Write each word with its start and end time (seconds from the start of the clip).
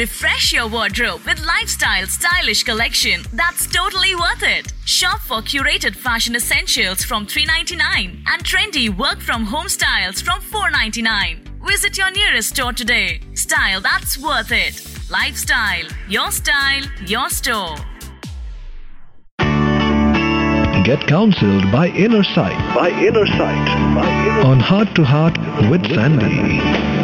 Refresh 0.00 0.54
your 0.54 0.66
wardrobe 0.66 1.20
with 1.26 1.44
lifestyle 1.44 2.06
stylish 2.06 2.62
collection 2.62 3.20
that's 3.34 3.66
totally 3.66 4.14
worth 4.14 4.42
it. 4.42 4.72
Shop 4.86 5.20
for 5.20 5.42
curated 5.42 5.94
fashion 5.94 6.34
essentials 6.34 7.04
from 7.04 7.26
399 7.26 8.24
and 8.26 8.42
trendy 8.42 8.88
work 8.88 9.20
from 9.20 9.44
home 9.44 9.68
styles 9.68 10.22
from 10.22 10.40
499. 10.40 11.44
Visit 11.68 11.98
your 11.98 12.10
nearest 12.12 12.48
store 12.48 12.72
today. 12.72 13.20
Style 13.34 13.82
that's 13.82 14.16
worth 14.16 14.52
it. 14.52 14.82
Lifestyle, 15.10 15.84
your 16.08 16.30
style, 16.30 16.84
your 17.04 17.28
store. 17.28 17.76
Get 20.82 21.06
counseled 21.08 21.70
by 21.70 21.88
Inner 21.88 22.24
Sight. 22.24 22.74
By 22.74 22.88
Inner 22.88 23.26
Sight. 23.26 23.66
By 23.94 24.08
Inner 24.28 24.48
On 24.48 24.60
Heart 24.60 24.94
to 24.94 25.04
Heart 25.04 25.36
with 25.70 25.84
Sandy. 25.94 26.99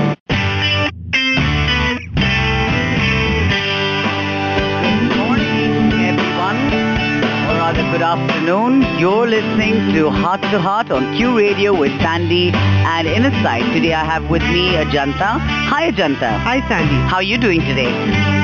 Afternoon. 8.06 8.82
You're 9.00 9.26
listening 9.26 9.92
to 9.94 10.10
Heart 10.10 10.42
to 10.52 10.60
Heart 10.60 10.92
on 10.92 11.16
Q 11.16 11.36
Radio 11.36 11.74
with 11.76 11.90
Sandy 12.00 12.50
and 12.94 13.08
Inner 13.08 13.32
Sight. 13.42 13.64
Today 13.74 13.94
I 13.94 14.04
have 14.04 14.30
with 14.30 14.42
me 14.42 14.64
Ajanta. 14.82 15.30
Hi, 15.72 15.90
Ajanta. 15.90 16.30
Hi, 16.48 16.60
Sandy. 16.68 16.94
How 17.10 17.16
are 17.16 17.28
you 17.30 17.36
doing 17.36 17.60
today? 17.62 17.90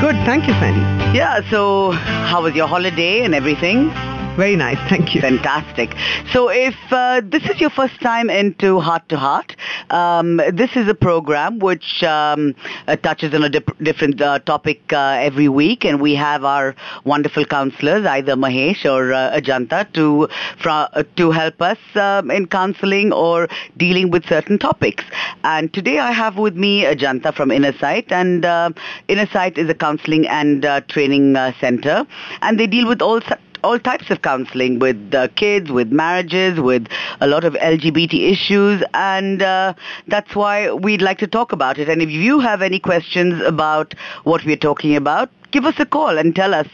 Good, 0.01 0.17
thank 0.27 0.49
you, 0.49 0.55
Sandy. 0.55 0.81
Yeah, 1.17 1.49
so 1.49 1.93
how 2.33 2.43
was 2.43 2.57
your 2.57 2.67
holiday 2.67 3.23
and 3.23 3.37
everything? 3.37 3.93
Very 4.37 4.57
nice, 4.57 4.79
thank 4.89 5.15
you. 5.15 5.21
Fantastic. 5.21 5.95
So 6.33 6.49
if 6.49 6.75
uh, 6.91 7.21
this 7.23 7.45
is 7.51 7.61
your 7.61 7.69
first 7.69 8.01
time 8.01 8.31
into 8.31 8.81
Heart 8.81 9.11
to 9.11 9.19
Heart, 9.19 9.57
um, 9.91 10.39
this 10.51 10.75
is 10.75 10.89
a 10.89 10.95
program 10.95 11.59
which 11.59 12.03
um, 12.03 12.55
uh, 12.89 12.97
touches 12.97 13.35
on 13.35 13.45
a 13.45 13.51
dip- 13.51 13.77
different 13.83 14.23
uh, 14.23 14.39
topic 14.39 14.91
uh, 14.91 15.19
every 15.21 15.51
week, 15.51 15.85
and 15.85 16.01
we 16.01 16.15
have 16.15 16.45
our 16.47 16.75
wonderful 17.05 17.45
counselors, 17.45 18.07
either 18.07 18.35
Mahesh 18.35 18.87
or 18.87 19.13
uh, 19.13 19.39
Ajanta, 19.39 19.93
to 19.93 20.29
uh, 20.65 21.03
to 21.17 21.31
help 21.31 21.61
us 21.61 21.79
um, 21.95 22.31
in 22.31 22.47
counseling 22.47 23.13
or 23.13 23.49
dealing 23.77 24.11
with 24.11 24.25
certain 24.27 24.59
topics. 24.59 25.05
And 25.45 25.71
today 25.75 25.99
I 25.99 26.11
have 26.11 26.39
with 26.39 26.57
me 26.57 26.85
Ajanta 26.85 27.35
from 27.35 27.51
Inner 27.51 27.75
Sight, 27.75 28.11
and 28.11 28.47
uh, 28.47 28.71
Inner 29.09 29.27
Sight 29.27 29.59
is 29.59 29.69
a 29.69 29.75
counseling 29.75 30.27
and 30.27 30.63
training 30.89 31.37
center, 31.61 32.07
and 32.41 32.59
they 32.59 32.67
deal 32.67 32.89
with 32.89 33.03
all. 33.03 33.21
Su- 33.21 33.35
all 33.63 33.79
types 33.79 34.11
of 34.11 34.23
counseling 34.23 34.79
with 34.79 35.15
uh, 35.15 35.29
kids, 35.29 35.71
with 35.71 35.93
marriages, 35.93 36.61
with 36.61 36.87
a 37.21 37.27
lot 37.27 37.45
of 37.45 37.55
LGBT 37.55 38.33
issues, 38.33 38.83
and 38.95 39.43
uh, 39.43 39.75
that's 40.09 40.35
why 40.35 40.73
we'd 40.73 41.03
like 41.03 41.19
to 41.19 41.27
talk 41.27 41.53
about 41.53 41.79
it. 41.79 41.89
And 41.89 42.03
if 42.03 42.11
you 42.11 42.41
have 42.41 42.63
any 42.63 42.79
questions 42.79 43.41
about 43.43 43.95
what 44.25 44.45
we're 44.45 44.57
talking 44.57 44.97
about, 44.97 45.31
give 45.51 45.65
us 45.65 45.79
a 45.79 45.87
call 45.87 46.19
and 46.19 46.35
tell 46.35 46.55
us. 46.55 46.67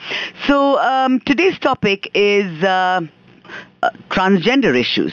So 0.47 0.79
um, 0.79 1.21
today's 1.21 1.59
topic 1.59 2.11
is. 2.15 2.63
Uh, 2.63 3.03
uh, 3.81 3.91
transgender 4.11 4.77
issues. 4.77 5.13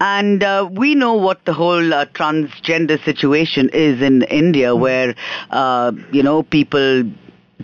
And 0.00 0.44
uh, 0.44 0.68
we 0.70 0.94
know 0.94 1.14
what 1.14 1.44
the 1.46 1.54
whole 1.54 1.94
uh, 1.94 2.04
transgender 2.06 3.02
situation 3.04 3.70
is 3.72 4.02
in 4.02 4.22
India, 4.24 4.76
where, 4.76 5.14
uh, 5.50 5.92
you 6.12 6.22
know, 6.22 6.42
people 6.42 7.04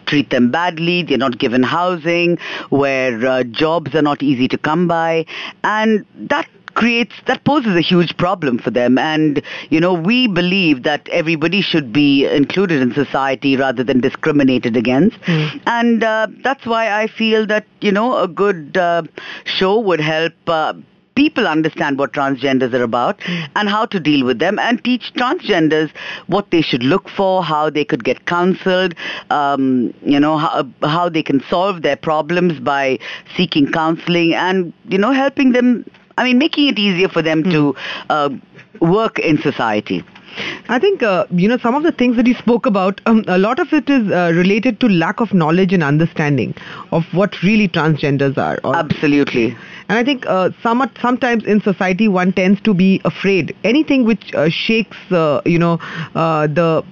treat 0.06 0.30
them 0.30 0.50
badly, 0.50 1.02
they're 1.02 1.18
not 1.18 1.38
given 1.38 1.62
housing, 1.62 2.38
where 2.70 3.26
uh, 3.26 3.42
jobs 3.44 3.94
are 3.94 4.02
not 4.02 4.22
easy 4.22 4.48
to 4.48 4.58
come 4.58 4.86
by, 4.88 5.24
and 5.64 6.04
that 6.16 6.48
creates 6.74 7.14
that 7.24 7.42
poses 7.44 7.74
a 7.74 7.80
huge 7.80 8.14
problem 8.18 8.58
for 8.58 8.70
them. 8.70 8.98
And 8.98 9.42
you 9.70 9.80
know 9.80 9.94
we 9.94 10.26
believe 10.28 10.82
that 10.82 11.08
everybody 11.08 11.62
should 11.62 11.90
be 11.92 12.26
included 12.26 12.82
in 12.82 12.92
society 12.92 13.56
rather 13.56 13.82
than 13.82 14.00
discriminated 14.00 14.76
against. 14.76 15.16
And 15.66 16.04
uh, 16.04 16.26
that's 16.42 16.66
why 16.66 16.90
i 17.02 17.06
feel 17.06 17.46
that 17.46 17.64
you 17.80 17.90
know 17.92 18.18
a 18.18 18.28
good 18.28 18.76
uh, 18.76 19.02
show 19.44 19.78
would 19.78 20.00
help 20.00 20.34
uh, 20.48 20.74
people 21.16 21.48
understand 21.48 21.98
what 21.98 22.12
transgenders 22.12 22.72
are 22.72 22.82
about 22.82 23.20
and 23.56 23.68
how 23.68 23.84
to 23.86 23.98
deal 23.98 24.24
with 24.24 24.38
them 24.38 24.58
and 24.58 24.84
teach 24.84 25.12
transgenders 25.14 25.90
what 26.28 26.50
they 26.50 26.62
should 26.62 26.84
look 26.84 27.08
for, 27.08 27.42
how 27.42 27.68
they 27.68 27.84
could 27.84 28.04
get 28.04 28.26
counseled, 28.26 28.94
um, 29.30 29.92
you 30.04 30.20
know, 30.20 30.38
how, 30.38 30.68
how 30.82 31.08
they 31.08 31.22
can 31.22 31.42
solve 31.48 31.82
their 31.82 31.96
problems 31.96 32.60
by 32.60 32.98
seeking 33.36 33.72
counseling 33.72 34.34
and, 34.34 34.72
you 34.88 34.98
know, 34.98 35.12
helping 35.12 35.52
them, 35.52 35.84
I 36.18 36.24
mean, 36.24 36.38
making 36.38 36.68
it 36.68 36.78
easier 36.78 37.08
for 37.08 37.22
them 37.22 37.42
to 37.44 37.74
uh, 38.10 38.30
work 38.80 39.18
in 39.18 39.38
society. 39.40 40.04
I 40.68 40.78
think, 40.78 41.02
uh, 41.02 41.26
you 41.30 41.48
know, 41.48 41.58
some 41.58 41.74
of 41.74 41.82
the 41.82 41.92
things 41.92 42.16
that 42.16 42.26
you 42.26 42.34
spoke 42.34 42.66
about, 42.66 43.00
um, 43.06 43.24
a 43.28 43.38
lot 43.38 43.58
of 43.58 43.72
it 43.72 43.88
is 43.88 44.10
uh, 44.10 44.32
related 44.34 44.80
to 44.80 44.88
lack 44.88 45.20
of 45.20 45.32
knowledge 45.32 45.72
and 45.72 45.82
understanding 45.82 46.54
of 46.92 47.04
what 47.12 47.42
really 47.42 47.68
transgenders 47.68 48.36
are. 48.36 48.58
Or, 48.64 48.76
Absolutely. 48.76 49.56
and 49.88 49.98
I 49.98 50.04
think 50.04 50.26
uh, 50.26 50.50
some, 50.62 50.90
sometimes 51.00 51.44
in 51.44 51.60
society 51.60 52.08
one 52.08 52.32
tends 52.32 52.60
to 52.62 52.74
be 52.74 53.00
afraid. 53.04 53.54
Anything 53.64 54.04
which 54.04 54.32
uh, 54.34 54.48
shakes, 54.48 54.96
uh, 55.10 55.40
you 55.44 55.58
know, 55.58 55.78
uh, 56.14 56.46
the 56.46 56.84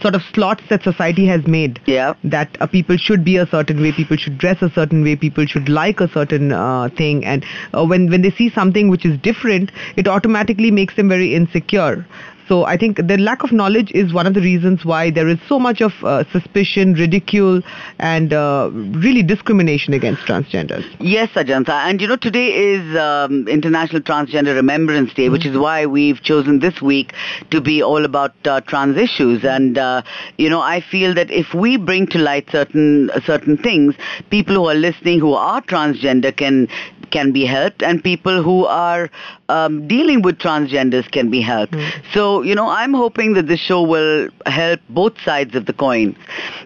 sort 0.00 0.14
of 0.14 0.22
slots 0.34 0.62
that 0.68 0.82
society 0.82 1.26
has 1.26 1.46
made. 1.46 1.80
Yeah. 1.86 2.14
That 2.24 2.56
uh, 2.60 2.66
people 2.66 2.96
should 2.96 3.24
be 3.24 3.36
a 3.36 3.46
certain 3.46 3.80
way, 3.80 3.92
people 3.92 4.16
should 4.16 4.38
dress 4.38 4.60
a 4.62 4.70
certain 4.70 5.02
way, 5.02 5.16
people 5.16 5.46
should 5.46 5.68
like 5.68 6.00
a 6.00 6.08
certain 6.08 6.52
uh, 6.52 6.88
thing, 6.96 7.24
and 7.24 7.44
uh, 7.72 7.84
when 7.84 8.10
when 8.10 8.22
they 8.22 8.30
see 8.30 8.50
something 8.50 8.88
which 8.88 9.04
is 9.06 9.18
different, 9.18 9.72
it 9.96 10.08
automatically 10.08 10.70
makes 10.70 10.96
them 10.96 11.08
very 11.08 11.34
insecure. 11.34 12.06
So 12.48 12.64
I 12.64 12.76
think 12.76 12.96
the 12.96 13.18
lack 13.18 13.42
of 13.42 13.52
knowledge 13.52 13.90
is 13.92 14.12
one 14.12 14.26
of 14.26 14.34
the 14.34 14.40
reasons 14.40 14.84
why 14.84 15.10
there 15.10 15.28
is 15.28 15.38
so 15.48 15.58
much 15.58 15.80
of 15.80 15.92
uh, 16.04 16.24
suspicion, 16.30 16.94
ridicule, 16.94 17.60
and 17.98 18.32
uh, 18.32 18.70
really 18.72 19.22
discrimination 19.22 19.94
against 19.94 20.22
transgenders. 20.22 20.84
Yes, 21.00 21.28
Ajanta. 21.30 21.70
And 21.70 22.00
you 22.00 22.06
know, 22.06 22.16
today 22.16 22.48
is 22.48 22.96
um, 22.96 23.48
International 23.48 24.00
Transgender 24.00 24.54
Remembrance 24.54 25.12
Day, 25.14 25.28
which 25.28 25.44
is 25.44 25.56
why 25.58 25.86
we've 25.86 26.22
chosen 26.22 26.60
this 26.60 26.80
week 26.80 27.12
to 27.50 27.60
be 27.60 27.82
all 27.82 28.04
about 28.04 28.34
uh, 28.44 28.60
trans 28.60 28.96
issues. 28.96 29.44
And 29.44 29.76
uh, 29.76 30.02
you 30.38 30.48
know, 30.48 30.60
I 30.60 30.80
feel 30.80 31.14
that 31.14 31.30
if 31.30 31.52
we 31.54 31.76
bring 31.76 32.06
to 32.08 32.18
light 32.18 32.48
certain 32.50 33.10
certain 33.24 33.56
things, 33.56 33.94
people 34.30 34.54
who 34.54 34.68
are 34.68 34.74
listening 34.74 35.20
who 35.20 35.34
are 35.34 35.62
transgender 35.62 36.36
can 36.36 36.68
can 37.10 37.32
be 37.32 37.44
helped, 37.46 37.82
and 37.82 38.02
people 38.02 38.42
who 38.42 38.66
are 38.66 39.08
um, 39.48 39.86
dealing 39.86 40.22
with 40.22 40.38
transgenders 40.38 41.08
can 41.10 41.30
be 41.30 41.40
helped. 41.40 41.74
So 42.12 42.35
you 42.42 42.54
know, 42.54 42.68
I'm 42.68 42.94
hoping 42.94 43.34
that 43.34 43.46
this 43.46 43.60
show 43.60 43.82
will 43.82 44.28
help 44.46 44.80
both 44.88 45.20
sides 45.20 45.54
of 45.54 45.66
the 45.66 45.72
coin. 45.72 46.16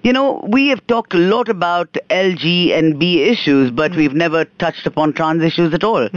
You 0.03 0.13
know, 0.13 0.45
we 0.49 0.69
have 0.69 0.87
talked 0.87 1.15
a 1.15 1.19
lot 1.19 1.49
about 1.49 1.93
LG 2.11 2.71
and 2.73 2.99
B 2.99 3.23
issues, 3.23 3.71
but 3.71 3.95
we've 3.95 4.15
never 4.15 4.45
touched 4.59 4.87
upon 4.87 5.13
trans 5.13 5.43
issues 5.43 5.73
at 5.75 5.85
all. 5.85 6.09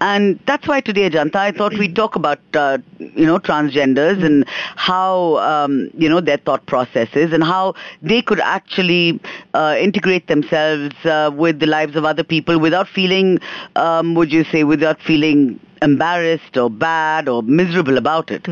And 0.00 0.38
that's 0.46 0.66
why 0.66 0.80
today, 0.80 1.08
Ajanta, 1.08 1.36
I 1.36 1.52
thought 1.52 1.72
we'd 1.78 1.94
talk 1.96 2.16
about, 2.16 2.40
uh, 2.54 2.78
you 2.98 3.26
know, 3.26 3.38
transgenders 3.38 4.22
and 4.24 4.44
how, 4.76 5.36
um, 5.38 5.90
you 5.96 6.08
know, 6.08 6.20
their 6.20 6.38
thought 6.38 6.66
processes 6.66 7.32
and 7.32 7.42
how 7.44 7.74
they 8.02 8.22
could 8.22 8.40
actually 8.40 9.20
uh, 9.54 9.76
integrate 9.78 10.26
themselves 10.26 10.94
uh, 11.04 11.30
with 11.34 11.58
the 11.60 11.66
lives 11.66 11.96
of 11.96 12.04
other 12.04 12.24
people 12.24 12.58
without 12.58 12.88
feeling, 12.88 13.38
um, 13.76 14.14
would 14.14 14.32
you 14.32 14.44
say, 14.44 14.64
without 14.64 15.00
feeling 15.02 15.58
embarrassed 15.82 16.56
or 16.56 16.70
bad 16.70 17.28
or 17.28 17.42
miserable 17.42 17.96
about 17.96 18.30
it. 18.30 18.46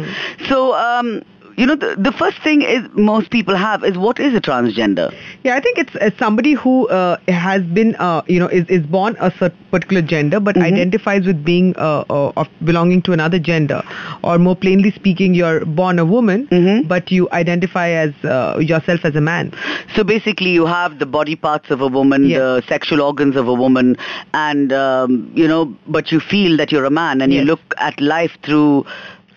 So, 0.48 0.74
um, 0.74 1.22
you 1.58 1.66
know, 1.66 1.74
the, 1.74 1.96
the 1.98 2.12
first 2.12 2.40
thing 2.42 2.62
is 2.62 2.82
most 2.94 3.30
people 3.30 3.56
have 3.56 3.82
is 3.84 3.98
what 3.98 4.20
is 4.20 4.32
a 4.34 4.40
transgender? 4.40 5.12
Yeah, 5.42 5.56
I 5.56 5.60
think 5.60 5.76
it's, 5.78 5.94
it's 6.00 6.16
somebody 6.18 6.52
who 6.52 6.88
uh, 6.88 7.16
has 7.26 7.62
been, 7.62 7.96
uh, 7.96 8.22
you 8.28 8.38
know, 8.38 8.46
is, 8.46 8.64
is 8.68 8.86
born 8.86 9.16
a 9.18 9.30
particular 9.72 10.00
gender 10.00 10.38
but 10.38 10.56
identifies 10.56 11.26
with 11.26 11.44
being 11.44 11.74
uh, 11.76 12.04
uh, 12.08 12.32
of 12.36 12.48
belonging 12.64 13.02
to 13.02 13.12
another 13.12 13.40
gender, 13.40 13.82
or 14.22 14.38
more 14.38 14.54
plainly 14.54 14.92
speaking, 14.92 15.34
you're 15.34 15.64
born 15.64 15.98
a 15.98 16.04
woman 16.04 16.46
but 16.86 17.10
you 17.10 17.28
identify 17.32 17.88
as 17.88 18.12
uh, 18.24 18.56
yourself 18.60 19.00
as 19.04 19.16
a 19.16 19.20
man. 19.20 19.52
So 19.96 20.04
basically, 20.04 20.50
you 20.50 20.64
have 20.66 20.98
the 21.00 21.06
body 21.06 21.34
parts 21.36 21.70
of 21.70 21.80
a 21.80 21.88
woman, 21.88 22.24
Yes. 22.24 22.38
the 22.38 22.62
sexual 22.68 23.00
organs 23.02 23.34
of 23.36 23.48
a 23.48 23.54
woman, 23.54 23.96
and 24.32 24.72
um, 24.72 25.30
you 25.34 25.48
know, 25.48 25.74
but 25.88 26.12
you 26.12 26.20
feel 26.20 26.56
that 26.58 26.70
you're 26.70 26.84
a 26.84 26.90
man, 26.90 27.20
and 27.20 27.32
you 27.34 27.42
look 27.42 27.74
at 27.78 28.00
life 28.00 28.32
through 28.44 28.86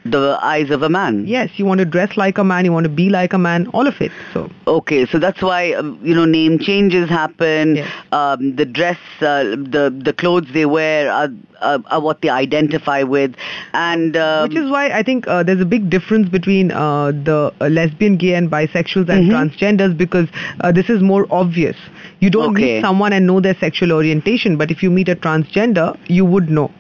the 0.06 0.38
eyes 0.42 0.70
of 0.72 0.82
a 0.82 0.90
man. 0.90 1.26
Yes, 1.28 1.50
you 1.58 1.66
want 1.66 1.80
to 1.80 1.86
dress 1.86 2.18
like 2.18 2.38
a 2.38 2.44
man, 2.44 2.66
you 2.66 2.72
want 2.72 2.86
to 2.86 2.90
be 2.90 3.10
like 3.10 3.34
a 3.34 3.38
man, 3.38 3.68
all 3.68 3.88
of 3.88 4.02
it. 4.02 4.12
So 4.34 4.50
Okay, 4.68 5.06
so 5.06 5.20
that's 5.20 5.42
why 5.42 5.74
um, 5.74 6.00
you 6.04 6.16
know 6.16 6.26
name 6.26 6.58
changes 6.60 7.10
happen. 7.10 7.76
Yes. 7.76 7.92
Um, 8.12 8.56
the 8.56 8.66
dress, 8.66 8.98
uh, 9.22 9.44
the 9.76 9.94
the 10.04 10.14
clothes 10.14 10.48
they 10.54 10.66
wear 10.66 11.12
are, 11.12 11.30
are 11.62 11.80
are 11.88 12.00
what 12.02 12.22
they 12.22 12.30
identify 12.30 13.04
with, 13.04 13.36
and 13.74 14.16
um, 14.18 14.50
Which 14.50 14.58
is 14.58 14.70
why 14.70 14.90
I 14.90 15.04
think 15.04 15.28
uh, 15.28 15.44
there's 15.44 15.62
a 15.62 15.66
big 15.66 15.90
difference 15.90 16.30
between 16.30 16.72
uh, 16.72 17.12
the 17.12 17.54
uh, 17.62 17.68
lesbian, 17.68 18.18
gay, 18.18 18.34
and 18.34 18.50
bisexuals 18.50 19.10
and 19.10 19.30
Mhm. 19.30 19.32
transgenders 19.32 19.96
because 19.98 20.28
uh, 20.62 20.72
this 20.72 20.90
is 20.90 21.02
more 21.02 21.28
obvious. 21.30 21.78
You 22.20 22.30
don't 22.30 22.52
Okay. 22.52 22.76
meet 22.76 22.82
someone 22.82 23.14
and 23.14 23.28
know 23.28 23.40
their 23.40 23.56
sexual 23.56 23.92
orientation, 23.92 24.58
but 24.58 24.72
if 24.72 24.82
you 24.84 24.90
meet 24.90 25.10
a 25.10 25.16
transgender, 25.16 25.98
you 26.08 26.26
would 26.26 26.50
know. 26.50 26.72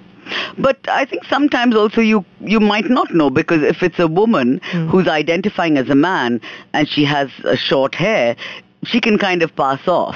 But 0.57 0.77
I 0.87 1.05
think 1.05 1.23
sometimes 1.25 1.75
also 1.75 2.01
you 2.01 2.23
you 2.39 2.59
might 2.59 2.89
not 2.89 3.13
know 3.13 3.29
because 3.29 3.61
if 3.63 3.81
it's 3.83 3.99
a 3.99 4.07
woman 4.07 4.59
Hmm. 4.71 4.87
who's 4.89 5.07
identifying 5.07 5.77
as 5.77 5.89
a 5.89 5.95
man 5.95 6.41
and 6.73 6.87
she 6.87 7.03
has 7.05 7.29
a 7.43 7.55
short 7.57 7.95
hair, 7.95 8.35
she 8.83 8.99
can 9.01 9.17
kind 9.17 9.41
of 9.43 9.55
pass 9.55 9.87
off. 9.87 10.15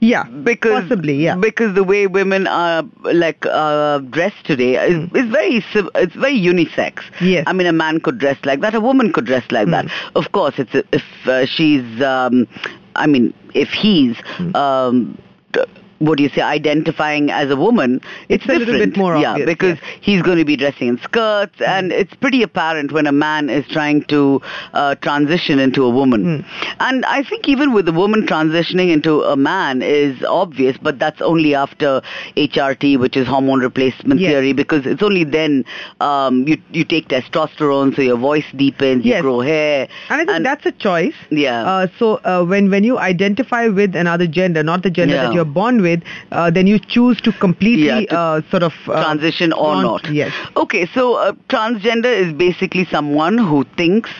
Yeah, 0.00 0.24
because 0.44 0.82
possibly, 0.82 1.14
yeah. 1.16 1.34
because 1.34 1.74
the 1.74 1.82
way 1.82 2.06
women 2.06 2.46
are 2.46 2.84
like 3.02 3.44
uh, 3.46 3.98
dressed 3.98 4.44
today 4.44 4.76
is, 4.76 5.10
is 5.12 5.28
very 5.28 5.56
it's 5.96 6.14
very 6.14 6.38
unisex. 6.38 7.02
Yes. 7.20 7.42
I 7.48 7.52
mean, 7.52 7.66
a 7.66 7.72
man 7.72 7.98
could 7.98 8.18
dress 8.18 8.38
like 8.44 8.60
that, 8.60 8.74
a 8.76 8.80
woman 8.80 9.12
could 9.12 9.24
dress 9.26 9.44
like 9.50 9.66
that. 9.68 9.86
Of 10.14 10.30
course, 10.30 10.54
it's 10.58 10.72
if 10.92 11.04
uh, 11.26 11.46
she's, 11.46 12.00
um, 12.00 12.46
I 12.94 13.08
mean, 13.08 13.34
if 13.54 13.70
he's. 13.70 14.16
Um, 14.54 15.18
d- 15.52 15.64
what 15.98 16.16
do 16.18 16.22
you 16.22 16.28
say? 16.30 16.42
Identifying 16.42 17.30
as 17.30 17.50
a 17.50 17.56
woman, 17.56 18.00
it's, 18.28 18.44
It's 18.44 18.54
a 18.54 18.58
little 18.58 18.78
bit 18.78 18.96
more 18.96 19.16
yeah, 19.16 19.30
obvious, 19.32 19.46
because 19.46 19.78
yes. 19.82 19.98
he's 20.00 20.22
going 20.22 20.38
to 20.38 20.44
be 20.44 20.56
dressing 20.56 20.88
in 20.88 20.98
skirts, 20.98 21.60
and 21.60 21.90
it's 21.92 22.14
pretty 22.14 22.42
apparent 22.42 22.92
when 22.92 23.06
a 23.06 23.12
man 23.12 23.48
is 23.50 23.66
trying 23.68 24.02
to 24.04 24.40
uh, 24.74 24.94
transition 24.96 25.58
into 25.58 25.84
a 25.84 25.90
woman. 25.90 26.44
And 26.80 27.04
I 27.06 27.22
think 27.22 27.48
even 27.48 27.72
with 27.72 27.88
a 27.88 27.92
woman 27.92 28.26
transitioning 28.26 28.92
into 28.92 29.22
a 29.22 29.36
man 29.36 29.82
is 29.82 30.22
obvious, 30.24 30.76
but 30.80 30.98
that's 30.98 31.20
only 31.20 31.54
after 31.54 32.00
HRT, 32.36 32.98
which 32.98 33.16
is 33.16 33.26
hormone 33.26 33.60
replacement 33.60 34.20
Yes. 34.20 34.30
theory, 34.32 34.52
because 34.52 34.86
it's 34.86 35.02
only 35.02 35.24
then 35.24 35.64
um, 36.00 36.46
you 36.46 36.56
you 36.72 36.84
take 36.84 37.08
testosterone, 37.08 37.94
so 37.96 38.02
your 38.02 38.16
voice 38.18 38.44
deepens, 38.54 39.04
you 39.04 39.20
grow 39.20 39.40
hair, 39.40 39.88
And 40.10 40.20
I 40.22 40.24
think 40.32 40.44
that's 40.44 40.66
a 40.66 40.72
choice. 40.72 41.14
Yeah. 41.30 41.62
Uh, 41.72 41.86
so 41.98 42.20
uh, 42.24 42.44
when 42.44 42.70
when 42.70 42.84
you 42.84 42.98
identify 42.98 43.66
with 43.68 43.96
another 43.96 44.26
gender, 44.26 44.62
not 44.62 44.82
the 44.82 44.90
gender 44.90 45.14
Yeah. 45.14 45.24
that 45.24 45.32
you're 45.34 45.44
born 45.60 45.80
with, 45.82 45.87
uh, 45.96 46.50
then 46.50 46.66
you 46.66 46.78
choose 46.94 47.20
to 47.22 47.32
completely 47.32 47.86
Yeah, 47.86 48.00
to 48.12 48.18
uh, 48.18 48.40
sort 48.50 48.62
of 48.62 48.74
uh, 48.88 49.02
transition 49.04 49.52
or 49.52 49.68
want- 49.74 49.82
not. 50.04 50.12
Yes. 50.12 50.32
Okay, 50.56 50.86
so 50.94 51.14
uh, 51.14 51.32
transgender 51.48 52.12
is 52.24 52.32
basically 52.32 52.84
someone 52.96 53.38
who 53.38 53.64
thinks 53.82 54.10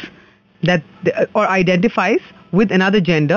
That 0.69 0.83
the- 1.07 1.13
or 1.39 1.43
identifies 1.49 2.23
with 2.59 2.73
another 2.77 3.01
gender. 3.09 3.37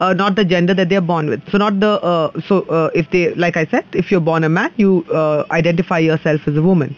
Uh, 0.00 0.14
not 0.14 0.34
the 0.34 0.44
gender 0.46 0.72
that 0.72 0.88
they're 0.88 1.00
born 1.12 1.28
with. 1.28 1.40
So 1.50 1.58
not 1.58 1.78
the 1.80 1.90
uh, 2.10 2.40
so 2.48 2.62
uh, 2.62 2.90
if 2.94 3.10
they 3.10 3.34
like 3.34 3.56
I 3.58 3.66
said, 3.66 3.84
if 3.92 4.10
you're 4.10 4.20
born 4.28 4.44
a 4.44 4.48
man, 4.48 4.72
you 4.76 5.04
uh, 5.12 5.44
identify 5.50 5.98
yourself 5.98 6.48
as 6.48 6.56
a 6.56 6.62
woman. 6.62 6.96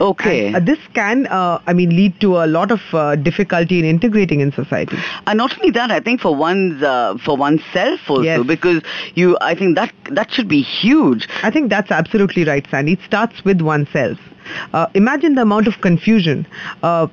okay. 0.00 0.46
And, 0.46 0.56
uh, 0.56 0.60
this 0.60 0.78
can, 0.94 1.26
uh, 1.26 1.60
I 1.66 1.72
mean, 1.72 1.90
lead 1.90 2.20
to 2.20 2.36
a 2.36 2.46
lot 2.46 2.70
of 2.70 2.80
uh, 2.92 3.16
difficulty 3.16 3.80
in 3.80 3.84
integrating 3.84 4.38
in 4.40 4.52
society. 4.52 4.96
And 5.26 5.38
not 5.38 5.58
only 5.58 5.72
that, 5.72 5.90
I 5.90 5.98
think 5.98 6.20
for 6.20 6.36
one's 6.36 6.82
uh, 6.82 7.16
for 7.24 7.36
oneself 7.36 8.00
also, 8.08 8.22
Yes. 8.22 8.46
because 8.46 8.80
you, 9.16 9.36
I 9.40 9.56
think 9.56 9.74
that 9.76 9.92
that 10.12 10.30
should 10.30 10.46
be 10.48 10.62
huge. 10.62 11.28
I 11.42 11.50
think 11.50 11.68
that's 11.68 11.90
absolutely 11.90 12.44
right, 12.44 12.64
Sandy. 12.70 12.92
It 12.92 13.00
starts 13.06 13.44
with 13.44 13.60
oneself. 13.60 14.18
Uh, 14.72 14.86
imagine 14.94 15.34
the 15.34 15.42
amount 15.42 15.66
of 15.66 15.80
confusion. 15.80 16.46
Uh, 16.82 17.06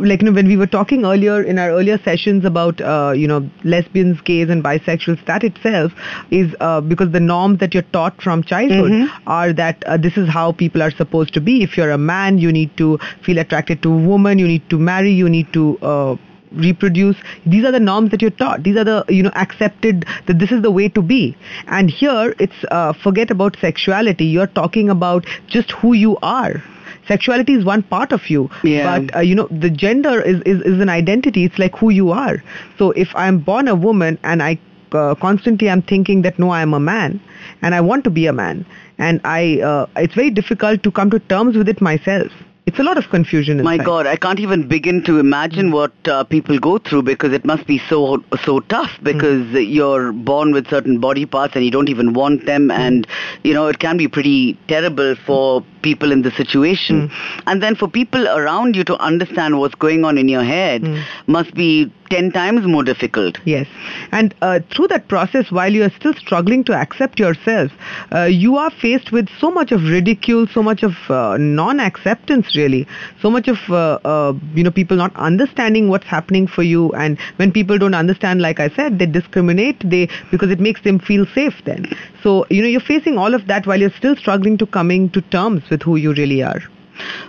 like 0.00 0.22
you 0.22 0.26
know, 0.26 0.32
when 0.32 0.46
we 0.46 0.56
were 0.56 0.66
talking 0.66 1.04
earlier 1.04 1.42
in 1.42 1.58
our 1.58 1.70
earlier 1.70 1.98
sessions 1.98 2.44
about 2.44 2.80
uh, 2.80 3.12
you 3.14 3.26
know 3.26 3.48
lesbians, 3.64 4.20
gays, 4.22 4.48
and 4.48 4.62
bisexuals, 4.62 5.24
that 5.26 5.44
itself 5.44 5.92
is 6.30 6.54
uh, 6.60 6.80
because 6.80 7.12
the 7.12 7.20
norms 7.20 7.58
that 7.60 7.74
you're 7.74 7.90
taught 7.98 8.20
from 8.22 8.42
childhood 8.42 8.92
are 9.26 9.52
that 9.52 9.82
uh, 9.84 9.96
this 9.96 10.16
is 10.16 10.28
how 10.28 10.52
people 10.52 10.82
are 10.82 10.90
supposed 10.90 11.34
to 11.34 11.40
be. 11.40 11.62
If 11.62 11.76
you're 11.76 11.90
a 11.90 11.98
man, 11.98 12.38
you 12.38 12.52
need 12.52 12.76
to 12.78 12.98
feel 13.24 13.38
attracted 13.38 13.82
to 13.82 13.92
a 13.92 13.96
woman. 13.96 14.38
You 14.38 14.46
need 14.46 14.68
to 14.70 14.78
marry. 14.78 15.12
You 15.12 15.28
need 15.28 15.52
to 15.52 15.78
uh, 15.82 16.16
reproduce 16.52 17.16
these 17.44 17.64
are 17.64 17.72
the 17.72 17.80
norms 17.80 18.10
that 18.10 18.22
you're 18.22 18.30
taught 18.30 18.62
these 18.62 18.76
are 18.76 18.84
the 18.84 19.04
you 19.08 19.22
know 19.22 19.30
accepted 19.34 20.06
that 20.26 20.38
this 20.38 20.50
is 20.50 20.62
the 20.62 20.70
way 20.70 20.88
to 20.88 21.02
be 21.02 21.36
and 21.66 21.90
here 21.90 22.34
it's 22.38 22.64
uh, 22.70 22.92
forget 23.02 23.30
about 23.30 23.54
sexuality 23.60 24.24
you're 24.24 24.46
talking 24.46 24.88
about 24.88 25.26
just 25.46 25.70
who 25.72 25.92
you 25.92 26.16
are 26.22 26.62
sexuality 27.08 27.54
is 27.54 27.64
one 27.64 27.82
part 27.82 28.12
of 28.12 28.30
you. 28.30 28.48
Yeah. 28.62 29.00
but 29.00 29.16
uh, 29.16 29.20
you 29.20 29.34
know 29.34 29.48
the 29.50 29.70
gender 29.70 30.20
is, 30.20 30.40
is 30.42 30.60
is 30.62 30.80
an 30.80 30.88
identity. 30.88 31.44
It's 31.44 31.58
like 31.58 31.76
who 31.76 31.90
you 31.90 32.10
are. 32.10 32.42
So 32.78 32.90
if 32.92 33.14
i'm 33.14 33.38
born 33.38 33.68
a 33.68 33.74
woman 33.74 34.18
and 34.22 34.42
i 34.42 34.58
uh, 34.92 35.14
constantly 35.14 35.68
i'm 35.70 35.82
thinking 35.82 36.22
that 36.22 36.38
no 36.38 36.50
i 36.50 36.62
am 36.62 36.74
a 36.74 36.80
man 36.80 37.20
and 37.62 37.74
i 37.74 37.80
want 37.80 38.04
to 38.04 38.10
be 38.10 38.26
a 38.26 38.32
man 38.32 38.64
and 38.98 39.20
i 39.24 39.60
uh, 39.60 39.86
it's 39.96 40.14
very 40.14 40.30
difficult 40.30 40.82
to 40.82 40.90
come 40.90 41.10
to 41.10 41.18
terms 41.34 41.56
with 41.56 41.68
it 41.68 41.80
myself 41.80 42.32
it's 42.68 42.78
a 42.78 42.82
lot 42.82 42.98
of 42.98 43.08
confusion 43.08 43.62
My. 43.62 43.78
God, 43.78 44.06
I 44.06 44.16
can't 44.16 44.40
even 44.40 44.68
begin 44.68 45.02
to 45.04 45.18
imagine 45.18 45.68
hmm. 45.68 45.76
what 45.78 46.08
uh, 46.08 46.24
people 46.24 46.58
go 46.58 46.76
through 46.78 47.02
because 47.02 47.32
it 47.32 47.44
must 47.44 47.66
be 47.66 47.78
so 47.88 48.22
so 48.44 48.60
tough 48.60 48.90
hmm. 48.96 49.04
because 49.04 49.52
you're 49.52 50.12
born 50.12 50.52
with 50.52 50.68
certain 50.68 51.00
body 51.00 51.24
parts 51.24 51.56
and 51.56 51.64
you 51.64 51.70
don't 51.70 51.88
even 51.88 52.12
want 52.12 52.44
them, 52.44 52.64
hmm. 52.64 52.82
and 52.86 53.06
you 53.42 53.54
know 53.54 53.66
it 53.68 53.78
can 53.78 53.96
be 53.96 54.06
pretty 54.06 54.58
terrible 54.68 55.16
for 55.28 55.64
people 55.80 56.12
in 56.12 56.22
the 56.22 56.30
situation, 56.32 57.10
and 57.46 57.62
then 57.62 57.74
for 57.74 57.88
people 57.88 58.28
around 58.28 58.76
you 58.76 58.84
to 58.84 58.96
understand 58.98 59.58
what's 59.58 59.76
going 59.86 60.04
on 60.04 60.18
in 60.18 60.28
your 60.28 60.44
head 60.44 60.84
must 61.26 61.54
be 61.54 61.90
ten 62.08 62.30
times 62.32 62.66
more 62.66 62.82
difficult. 62.82 63.38
Yes. 63.44 63.66
And 64.12 64.34
uh, 64.42 64.60
through 64.74 64.88
that 64.88 65.08
process, 65.08 65.50
while 65.50 65.72
you 65.72 65.84
are 65.84 65.90
still 65.90 66.14
struggling 66.14 66.64
to 66.64 66.74
accept 66.74 67.18
yourself, 67.18 67.72
uh, 68.12 68.24
you 68.24 68.56
are 68.56 68.70
faced 68.70 69.12
with 69.12 69.28
so 69.38 69.50
much 69.50 69.72
of 69.72 69.82
ridicule, 69.82 70.46
so 70.46 70.62
much 70.62 70.82
of 70.82 70.92
uh, 71.08 71.36
non-acceptance, 71.38 72.56
really. 72.56 72.86
So 73.20 73.30
much 73.30 73.48
of, 73.48 73.58
uh, 73.68 73.98
uh, 74.04 74.34
you 74.54 74.62
know, 74.62 74.70
people 74.70 74.96
not 74.96 75.14
understanding 75.16 75.88
what's 75.88 76.06
happening 76.06 76.46
for 76.46 76.62
you. 76.62 76.92
And 76.92 77.18
when 77.36 77.52
people 77.52 77.78
don't 77.78 77.94
understand, 77.94 78.40
like 78.40 78.60
I 78.60 78.68
said, 78.70 78.98
they 78.98 79.06
discriminate 79.06 79.78
they 79.88 80.08
because 80.30 80.50
it 80.50 80.60
makes 80.60 80.82
them 80.82 80.98
feel 80.98 81.26
safe 81.34 81.54
then. 81.64 81.86
So, 82.22 82.46
you 82.50 82.62
know, 82.62 82.68
you're 82.68 82.80
facing 82.80 83.18
all 83.18 83.34
of 83.34 83.46
that 83.46 83.66
while 83.66 83.80
you're 83.80 83.90
still 83.90 84.16
struggling 84.16 84.58
to 84.58 84.66
coming 84.66 85.10
to 85.10 85.20
terms 85.20 85.62
with 85.70 85.82
who 85.82 85.96
you 85.96 86.12
really 86.14 86.42
are. 86.42 86.62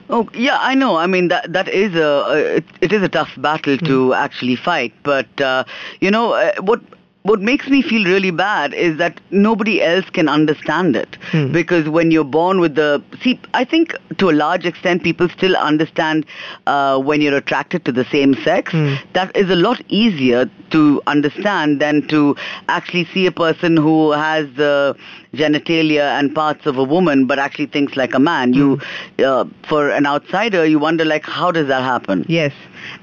Oh 0.10 0.28
yeah, 0.34 0.58
I 0.60 0.76
know. 0.76 0.96
I 0.98 1.08
mean 1.08 1.28
that 1.28 1.52
that 1.54 1.68
is 1.68 1.94
a, 1.96 2.58
it, 2.58 2.66
it 2.82 2.92
is 2.92 3.02
a 3.02 3.10
tough 3.10 3.32
battle 3.38 3.78
to 3.78 4.14
actually 4.14 4.56
fight. 4.56 4.94
But 5.04 5.30
uh, 5.42 5.64
you 6.02 6.10
know 6.12 6.34
uh, 6.34 6.54
what 6.62 6.82
what 7.30 7.42
makes 7.42 7.68
me 7.68 7.84
feel 7.84 8.06
really 8.06 8.32
bad 8.32 8.74
is 8.74 8.98
that 8.98 9.22
nobody 9.30 9.84
else 9.84 10.10
can 10.10 10.28
understand 10.28 10.96
it 10.96 11.18
because 11.52 11.88
when 11.88 12.10
you're 12.10 12.24
born 12.24 12.60
with 12.60 12.74
the 12.74 13.04
see, 13.22 13.40
I 13.54 13.66
think 13.66 13.94
to 14.18 14.32
a 14.32 14.36
large 14.40 14.66
extent 14.66 15.04
people 15.04 15.30
still 15.30 15.56
understand 15.56 16.26
uh, 16.66 16.98
when 17.00 17.22
you're 17.22 17.38
attracted 17.38 17.86
to 17.86 17.92
the 17.92 18.06
same 18.06 18.34
sex. 18.44 18.74
That 19.14 19.36
is 19.36 19.52
a 19.52 19.56
lot 19.56 19.80
easier 19.90 20.50
to 20.72 21.02
understand 21.06 21.80
than 21.80 22.08
to 22.08 22.36
actually 22.68 23.06
see 23.06 23.26
a 23.28 23.32
person 23.32 23.78
who 23.78 24.12
has 24.12 24.48
the 24.56 24.96
genitalia 25.34 26.20
and 26.20 26.34
parts 26.34 26.66
of 26.66 26.78
a 26.78 26.84
woman 26.84 27.28
but 27.28 27.38
actually 27.38 27.68
thinks 27.68 27.96
like 27.96 28.14
a 28.16 28.20
man. 28.20 28.54
You, 28.54 28.80
uh, 29.24 29.46
for 29.68 29.90
an 29.90 30.08
outsider, 30.08 30.66
you 30.66 30.80
wonder 30.80 31.06
like 31.06 31.26
how 31.26 31.52
does 31.52 31.68
that 31.68 31.84
happen? 31.84 32.26
Yes, 32.28 32.54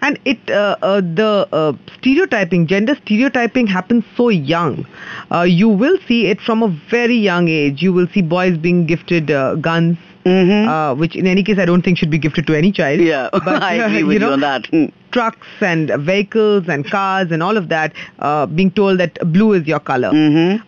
and 0.02 0.18
it 0.24 0.38
uh, 0.50 0.76
uh, 0.82 1.00
the 1.00 1.48
uh, 1.52 1.72
stereotyping, 1.98 2.66
gender 2.66 2.94
stereotyping 3.04 3.66
happens 3.66 4.04
so 4.16 4.28
young. 4.28 4.86
Uh, 5.30 5.42
you 5.42 5.68
will 5.68 5.98
see 6.06 6.26
it 6.26 6.40
from 6.40 6.62
a 6.62 6.68
very 6.90 7.16
young 7.16 7.48
age. 7.48 7.82
You 7.82 7.92
will 7.92 8.08
see 8.08 8.22
boys 8.22 8.56
being 8.58 8.86
gifted 8.86 9.30
uh, 9.30 9.54
guns. 9.56 9.98
Uh, 10.26 10.92
which 10.96 11.14
in 11.14 11.24
any 11.24 11.44
case 11.44 11.56
I 11.56 11.64
don't 11.64 11.82
think 11.82 11.98
should 11.98 12.10
be 12.10 12.18
gifted 12.18 12.48
to 12.48 12.58
any 12.58 12.72
child. 12.72 13.00
Yeah, 13.00 13.28
but, 13.32 13.62
I 13.62 13.74
agree 13.74 14.02
with 14.10 14.14
you, 14.14 14.18
know, 14.18 14.32
on 14.32 14.40
that. 14.40 14.66
Trucks 15.16 15.62
and 15.62 15.90
vehicles 16.00 16.68
and 16.68 16.84
cars 16.90 17.30
and 17.32 17.42
all 17.42 17.56
of 17.56 17.70
that, 17.70 17.94
uh, 18.18 18.44
being 18.44 18.70
told 18.70 19.00
that 19.00 19.18
blue 19.32 19.54
is 19.54 19.66
your 19.66 19.80
color. 19.80 20.10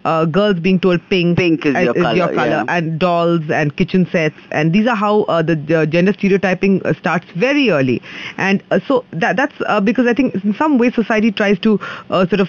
Uh, 0.05 0.25
girls 0.25 0.59
being 0.59 0.81
told 0.81 1.01
pink, 1.11 1.37
Pink 1.37 1.67
is 1.67 1.75
your 1.75 1.93
colour, 1.93 2.33
yeah. 2.33 2.65
and 2.69 2.99
dolls 2.99 3.43
and 3.51 3.77
kitchen 3.77 4.07
sets 4.11 4.37
and 4.51 4.73
these 4.73 4.87
are 4.87 4.97
how 4.97 5.23
uh, 5.25 5.43
the, 5.43 5.55
the 5.55 5.87
gender 5.87 6.13
stereotyping 6.13 6.81
uh, 6.85 6.95
starts 6.95 7.27
very 7.37 7.69
early 7.71 8.01
and 8.37 8.63
uh, 8.71 8.81
so 8.87 9.05
that 9.13 9.37
that's 9.37 9.55
uh, 9.67 9.81
because 9.81 10.07
I 10.07 10.15
think 10.15 10.35
in 10.45 10.55
some 10.55 10.79
way 10.79 10.91
society 10.91 11.31
tries 11.31 11.59
to 11.61 11.79
uh, 12.11 12.27
sort 12.27 12.41
of 12.41 12.49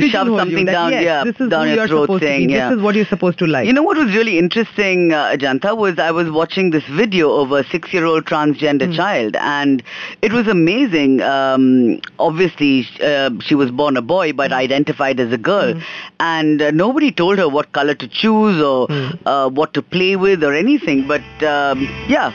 pigeonhole 0.00 0.38
something 0.38 0.64
that, 0.66 0.72
down- 0.72 0.92
yes, 0.92 1.04
yeah, 1.04 1.24
this 1.24 1.40
is 1.40 1.48
down 1.50 1.68
your 1.68 1.86
throat 1.88 2.20
saying, 2.20 2.50
yeah. 2.50 2.68
This 2.70 2.78
is 2.78 2.82
what 2.82 2.94
you're 2.94 3.04
supposed 3.06 3.38
to 3.40 3.46
like. 3.46 3.66
You 3.66 3.72
know 3.72 3.82
what 3.82 3.96
was 3.96 4.14
really 4.14 4.38
interesting, 4.38 5.12
uh, 5.12 5.34
Ajanta, 5.36 5.76
was 5.76 5.98
I 5.98 6.10
was 6.10 6.30
watching 6.30 6.70
this 6.70 6.84
video 7.00 7.30
of 7.40 7.52
a 7.52 7.64
six-year-old 7.64 8.24
transgender 8.24 8.86
Hmm. 8.86 8.92
child, 8.92 9.36
and 9.36 9.82
it 10.22 10.32
was 10.32 10.46
amazing. 10.48 11.20
Um, 11.22 12.00
obviously, 12.18 12.86
uh, 13.02 13.30
she 13.40 13.54
was 13.54 13.70
born 13.70 13.96
a 13.96 14.02
boy, 14.02 14.32
but 14.32 14.52
identified 14.52 15.20
as 15.20 15.32
a 15.32 15.38
girl, 15.38 15.74
and 16.20 16.60
uh, 16.62 16.70
nobody 16.70 17.10
told 17.12 17.38
her 17.38 17.48
what 17.48 17.72
color 17.72 17.94
to 17.94 18.08
choose 18.08 18.62
or 18.62 18.86
Hmm. 18.86 19.08
uh, 19.26 19.48
what 19.48 19.74
to 19.74 19.82
play 19.82 20.16
with 20.16 20.42
or 20.44 20.54
anything. 20.54 21.06
But 21.06 21.22
um, 21.56 21.88
yeah, 22.08 22.32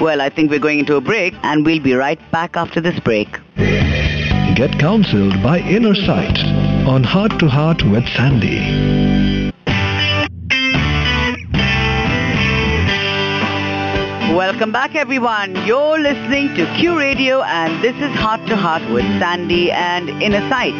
well, 0.00 0.20
I 0.20 0.28
think 0.30 0.50
we're 0.50 0.58
going 0.68 0.78
into 0.78 0.96
a 0.96 1.00
break, 1.00 1.34
and 1.42 1.64
we'll 1.66 1.82
be 1.82 1.94
right 1.94 2.20
back 2.30 2.56
after 2.56 2.80
this 2.80 2.98
break. 3.00 3.28
Get 4.54 4.78
counseled 4.80 5.40
by 5.42 5.60
Inner 5.60 5.94
Sight 5.94 6.38
on 6.86 7.04
Heart 7.04 7.38
to 7.38 7.48
Heart 7.48 7.84
with 7.84 8.04
Sandy. 8.08 8.58
Welcome 14.34 14.72
back, 14.72 14.96
everyone. 14.96 15.54
You're 15.64 15.98
listening 16.00 16.54
to 16.56 16.66
Q 16.76 16.98
Radio, 16.98 17.42
and 17.42 17.82
this 17.84 17.94
is 17.96 18.10
Heart 18.18 18.46
to 18.48 18.56
Heart 18.56 18.90
with 18.90 19.04
Sandy 19.20 19.70
and 19.70 20.08
Inner 20.20 20.48
Sight. 20.48 20.74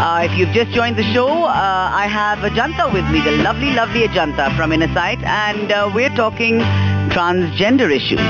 Uh, 0.00 0.22
if 0.24 0.38
you've 0.38 0.54
just 0.54 0.70
joined 0.70 0.96
the 0.96 1.12
show, 1.12 1.28
uh, 1.28 1.90
I 1.92 2.06
have 2.06 2.38
Ajanta 2.38 2.90
with 2.92 3.04
me, 3.10 3.20
the 3.20 3.42
lovely, 3.42 3.72
lovely 3.72 4.06
Ajanta 4.06 4.56
from 4.56 4.72
Inner 4.72 4.92
Sight, 4.94 5.22
and 5.24 5.70
uh, 5.70 5.90
we're 5.94 6.14
talking 6.14 6.60
transgender 7.10 7.90
issues. 7.94 8.20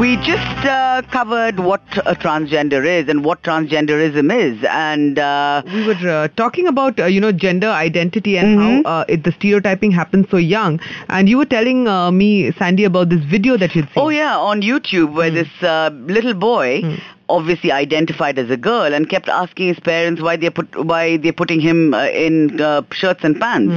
We 0.00 0.14
just 0.18 0.64
uh, 0.64 1.02
covered 1.10 1.58
what 1.58 1.82
a 2.06 2.14
transgender 2.14 2.86
is 2.86 3.08
and 3.08 3.24
what 3.24 3.42
transgenderism 3.42 4.32
is, 4.32 4.64
and 4.70 5.18
uh, 5.18 5.62
we 5.66 5.84
were 5.84 6.08
uh, 6.08 6.28
talking 6.36 6.68
about 6.68 7.00
uh, 7.00 7.06
you 7.06 7.20
know 7.20 7.32
gender 7.32 7.68
identity 7.68 8.38
and 8.38 8.58
Mhm. 8.58 8.84
how 8.84 8.90
uh, 8.92 9.04
it, 9.08 9.24
the 9.24 9.32
stereotyping 9.32 9.90
happens 9.90 10.26
so 10.30 10.36
young. 10.36 10.78
And 11.08 11.28
you 11.28 11.36
were 11.38 11.46
telling 11.46 11.88
uh, 11.88 12.12
me, 12.12 12.52
Sandy, 12.52 12.84
about 12.84 13.08
this 13.08 13.24
video 13.24 13.56
that 13.56 13.74
you'd 13.74 13.86
seen. 13.86 14.04
oh 14.04 14.08
yeah, 14.10 14.38
on 14.38 14.62
YouTube 14.62 15.12
where 15.14 15.32
this 15.32 15.48
uh, 15.62 15.90
little 16.18 16.34
boy. 16.34 16.82
Obviously 17.28 17.70
identified 17.70 18.38
as 18.38 18.50
a 18.50 18.56
girl 18.56 18.94
and 18.94 19.08
kept 19.08 19.28
asking 19.28 19.68
his 19.68 19.80
parents 19.80 20.22
why 20.22 20.36
they 20.36 20.50
put 20.50 20.84
why 20.84 21.18
they're 21.18 21.32
putting 21.32 21.60
him 21.60 21.92
uh, 21.92 22.06
in 22.06 22.60
uh, 22.60 22.82
shirts 22.92 23.22
and 23.22 23.38
pants, 23.38 23.72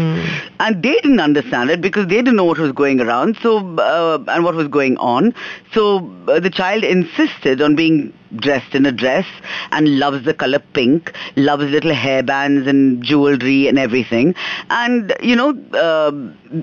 and 0.60 0.82
they 0.82 0.94
didn't 0.94 1.20
understand 1.20 1.70
it 1.70 1.82
because 1.82 2.08
they 2.08 2.16
didn't 2.16 2.36
know 2.38 2.46
what 2.46 2.58
was 2.58 2.72
going 2.72 3.02
around. 3.02 3.38
So 3.42 3.58
uh, 3.78 4.24
and 4.30 4.44
what 4.46 4.56
was 4.56 4.68
going 4.68 4.98
on. 4.98 5.34
So 5.74 6.10
uh, 6.28 6.40
the 6.40 6.50
child 6.50 6.84
insisted 6.86 7.62
on 7.62 7.76
being 7.76 8.14
dressed 8.38 8.74
in 8.74 8.86
a 8.86 8.92
dress 8.94 9.26
and 9.72 10.00
loves 10.00 10.24
the 10.24 10.34
color 10.34 10.60
pink, 10.74 11.14
loves 11.36 11.66
little 11.66 11.92
hairbands 11.92 12.68
and 12.68 13.04
jewelry 13.04 13.68
and 13.68 13.78
everything. 13.78 14.34
And 14.70 15.14
you 15.22 15.36
know, 15.36 15.50
uh, 15.74 16.12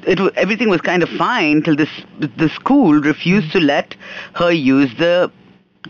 it 0.06 0.20
everything 0.36 0.70
was 0.70 0.80
kind 0.80 1.02
of 1.02 1.10
fine 1.10 1.62
till 1.62 1.76
this 1.76 1.90
the 2.18 2.48
school 2.48 2.94
refused 2.94 3.52
to 3.52 3.60
let 3.60 3.94
her 4.34 4.50
use 4.50 4.90
the 4.98 5.30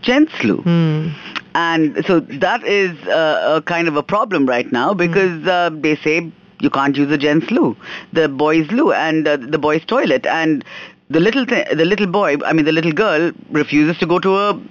gents 0.01 0.43
loo. 0.43 0.57
Hmm. 0.57 1.09
And 1.55 2.05
so 2.05 2.19
that 2.19 2.63
is 2.63 2.97
uh, 3.07 3.57
a 3.57 3.61
kind 3.61 3.87
of 3.87 3.95
a 3.95 4.03
problem 4.03 4.45
right 4.45 4.71
now 4.71 4.93
because 4.93 5.45
uh, 5.47 5.69
they 5.73 5.95
say 5.97 6.31
you 6.61 6.69
can't 6.69 6.95
use 6.95 7.09
the 7.09 7.17
gents 7.17 7.49
loo, 7.51 7.75
the 8.13 8.29
boys 8.29 8.69
loo, 8.71 8.91
and 8.91 9.27
uh, 9.27 9.37
the 9.37 9.57
boys 9.57 9.83
toilet, 9.85 10.25
and 10.25 10.63
the 11.09 11.19
little 11.19 11.45
th- 11.45 11.67
the 11.69 11.85
little 11.85 12.07
boy, 12.07 12.37
I 12.45 12.53
mean 12.53 12.65
the 12.65 12.71
little 12.71 12.91
girl, 12.91 13.31
refuses 13.49 13.97
to 13.99 14.05
go 14.05 14.19
to 14.19 14.37
a 14.37 14.61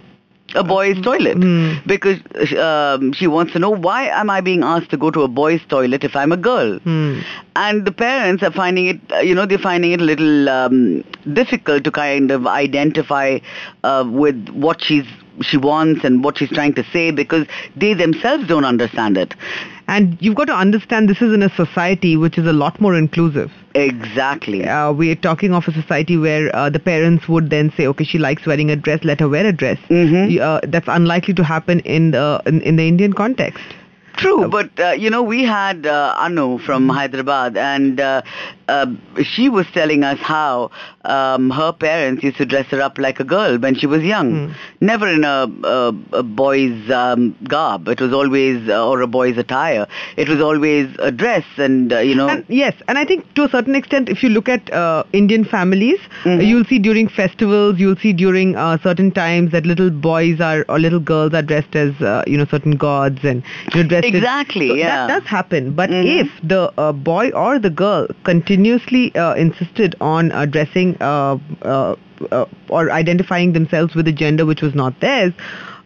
a 0.54 0.64
boys' 0.64 1.00
toilet 1.02 1.36
Mm. 1.36 1.86
because 1.86 2.18
um, 2.56 3.12
she 3.12 3.26
wants 3.26 3.52
to 3.52 3.58
know 3.58 3.70
why 3.70 4.04
am 4.08 4.30
I 4.30 4.40
being 4.40 4.62
asked 4.62 4.90
to 4.90 4.96
go 4.96 5.10
to 5.10 5.22
a 5.22 5.28
boys' 5.28 5.60
toilet 5.68 6.04
if 6.04 6.16
I'm 6.16 6.32
a 6.32 6.36
girl, 6.36 6.78
Hmm. 6.78 7.20
and 7.56 7.84
the 7.84 7.92
parents 7.92 8.42
are 8.42 8.50
finding 8.50 8.86
it, 8.86 9.00
uh, 9.12 9.18
you 9.18 9.34
know, 9.34 9.44
they're 9.46 9.58
finding 9.58 9.92
it 9.92 10.00
a 10.00 10.04
little 10.04 10.48
um, 10.48 11.04
difficult 11.32 11.84
to 11.84 11.90
kind 11.90 12.30
of 12.30 12.46
identify 12.46 13.38
uh, 13.84 14.04
with 14.08 14.48
what 14.50 14.82
she's 14.82 15.04
she 15.40 15.56
wants 15.56 16.02
and 16.02 16.24
what 16.24 16.36
she's 16.36 16.50
trying 16.50 16.74
to 16.74 16.82
say 16.92 17.12
because 17.12 17.46
they 17.76 17.94
themselves 17.94 18.44
don't 18.48 18.64
understand 18.64 19.16
it. 19.16 19.34
And 19.88 20.18
you've 20.20 20.34
got 20.36 20.44
to 20.48 20.54
understand 20.54 21.08
this 21.08 21.22
is 21.22 21.32
in 21.32 21.42
a 21.42 21.48
society 21.56 22.16
which 22.16 22.36
is 22.36 22.46
a 22.46 22.52
lot 22.52 22.78
more 22.78 22.94
inclusive. 22.94 23.50
Exactly. 23.74 24.66
Uh, 24.68 24.92
we're 24.92 25.14
talking 25.14 25.54
of 25.54 25.66
a 25.66 25.72
society 25.72 26.18
where 26.18 26.54
uh, 26.54 26.68
the 26.68 26.78
parents 26.78 27.26
would 27.26 27.48
then 27.48 27.72
say, 27.74 27.86
okay, 27.86 28.04
she 28.04 28.18
likes 28.18 28.44
wearing 28.44 28.70
a 28.70 28.76
dress, 28.76 29.02
let 29.02 29.18
her 29.20 29.28
wear 29.28 29.46
a 29.46 29.52
dress. 29.52 29.78
Mhm. 29.88 30.38
Uh, 30.38 30.60
that's 30.64 30.88
unlikely 30.88 31.32
to 31.34 31.42
happen 31.42 31.80
in 31.80 32.10
the 32.10 32.42
in, 32.44 32.60
in 32.62 32.76
the 32.76 32.86
Indian 32.86 33.14
context. 33.14 33.64
True, 34.18 34.48
but 34.48 34.78
uh, 34.80 34.90
you 34.90 35.08
know, 35.10 35.22
we 35.22 35.44
had 35.44 35.86
uh, 35.86 36.12
Anu 36.18 36.58
from 36.58 36.88
Hyderabad, 36.88 37.56
and 37.56 38.00
uh, 38.00 38.22
uh, 38.68 38.86
she 39.22 39.48
was 39.48 39.66
telling 39.72 40.04
us 40.04 40.18
how 40.20 40.70
um, 41.04 41.50
her 41.50 41.72
parents 41.72 42.22
used 42.22 42.36
to 42.36 42.44
dress 42.46 42.66
her 42.66 42.80
up 42.80 42.98
like 42.98 43.18
a 43.20 43.24
girl 43.24 43.58
when 43.58 43.74
she 43.74 43.86
was 43.86 44.02
young, 44.02 44.54
never 44.80 45.08
in 45.08 45.24
a, 45.24 45.46
a, 45.64 45.94
a 46.12 46.22
boy's 46.22 46.90
um, 46.90 47.34
garb. 47.44 47.88
It 47.88 48.00
was 48.00 48.12
always 48.12 48.68
uh, 48.68 48.86
or 48.88 49.00
a 49.00 49.06
boy's 49.06 49.38
attire. 49.38 49.86
It 50.16 50.28
was 50.28 50.40
always 50.40 50.94
a 50.98 51.10
dress, 51.10 51.44
and 51.56 51.92
uh, 51.92 51.98
you 52.00 52.14
know, 52.14 52.28
And 52.28 52.44
yes, 52.48 52.74
and 52.88 52.98
I 52.98 53.04
think 53.04 53.32
to 53.34 53.44
a 53.44 53.48
certain 53.48 53.74
extent, 53.74 54.08
if 54.08 54.22
you 54.22 54.28
look 54.28 54.48
at 54.48 54.70
uh, 54.72 55.04
Indian 55.12 55.44
families, 55.44 55.98
Mhm. 56.24 56.46
you'll 56.46 56.64
see 56.64 56.78
during 56.78 57.08
festivals, 57.08 57.78
you'll 57.78 57.96
see 57.96 58.12
during 58.12 58.54
uh, 58.56 58.76
certain 58.82 59.10
times 59.12 59.52
that 59.52 59.64
little 59.66 59.90
boys 59.90 60.40
are 60.40 60.64
or 60.68 60.78
little 60.78 61.00
girls 61.00 61.32
are 61.34 61.42
dressed 61.42 61.74
as 61.74 61.98
uh, 62.02 62.22
you 62.26 62.36
know 62.36 62.44
certain 62.50 62.76
gods 62.76 63.24
and 63.24 63.42
you 63.74 63.82
know 63.82 63.88
dressed 63.88 64.06
as- 64.06 64.14
Exactly, 64.14 64.68
So 64.68 64.74
yeah. 64.74 65.06
that 65.06 65.14
does 65.14 65.24
happen. 65.28 65.72
But 65.72 65.90
Mhm. 65.90 66.20
if 66.20 66.28
the 66.42 66.72
uh, 66.76 66.92
boy 66.92 67.30
or 67.30 67.58
the 67.58 67.70
girl 67.70 68.06
continuously 68.58 69.14
uh, 69.14 69.34
insisted 69.34 69.94
on 70.00 70.32
uh, 70.32 70.44
dressing 70.44 70.96
uh, 71.00 71.38
uh, 71.62 71.94
uh, 72.32 72.44
or 72.68 72.90
identifying 72.90 73.52
themselves 73.52 73.94
with 73.94 74.08
a 74.08 74.12
gender 74.12 74.44
which 74.44 74.62
was 74.62 74.74
not 74.74 75.00
theirs. 75.00 75.32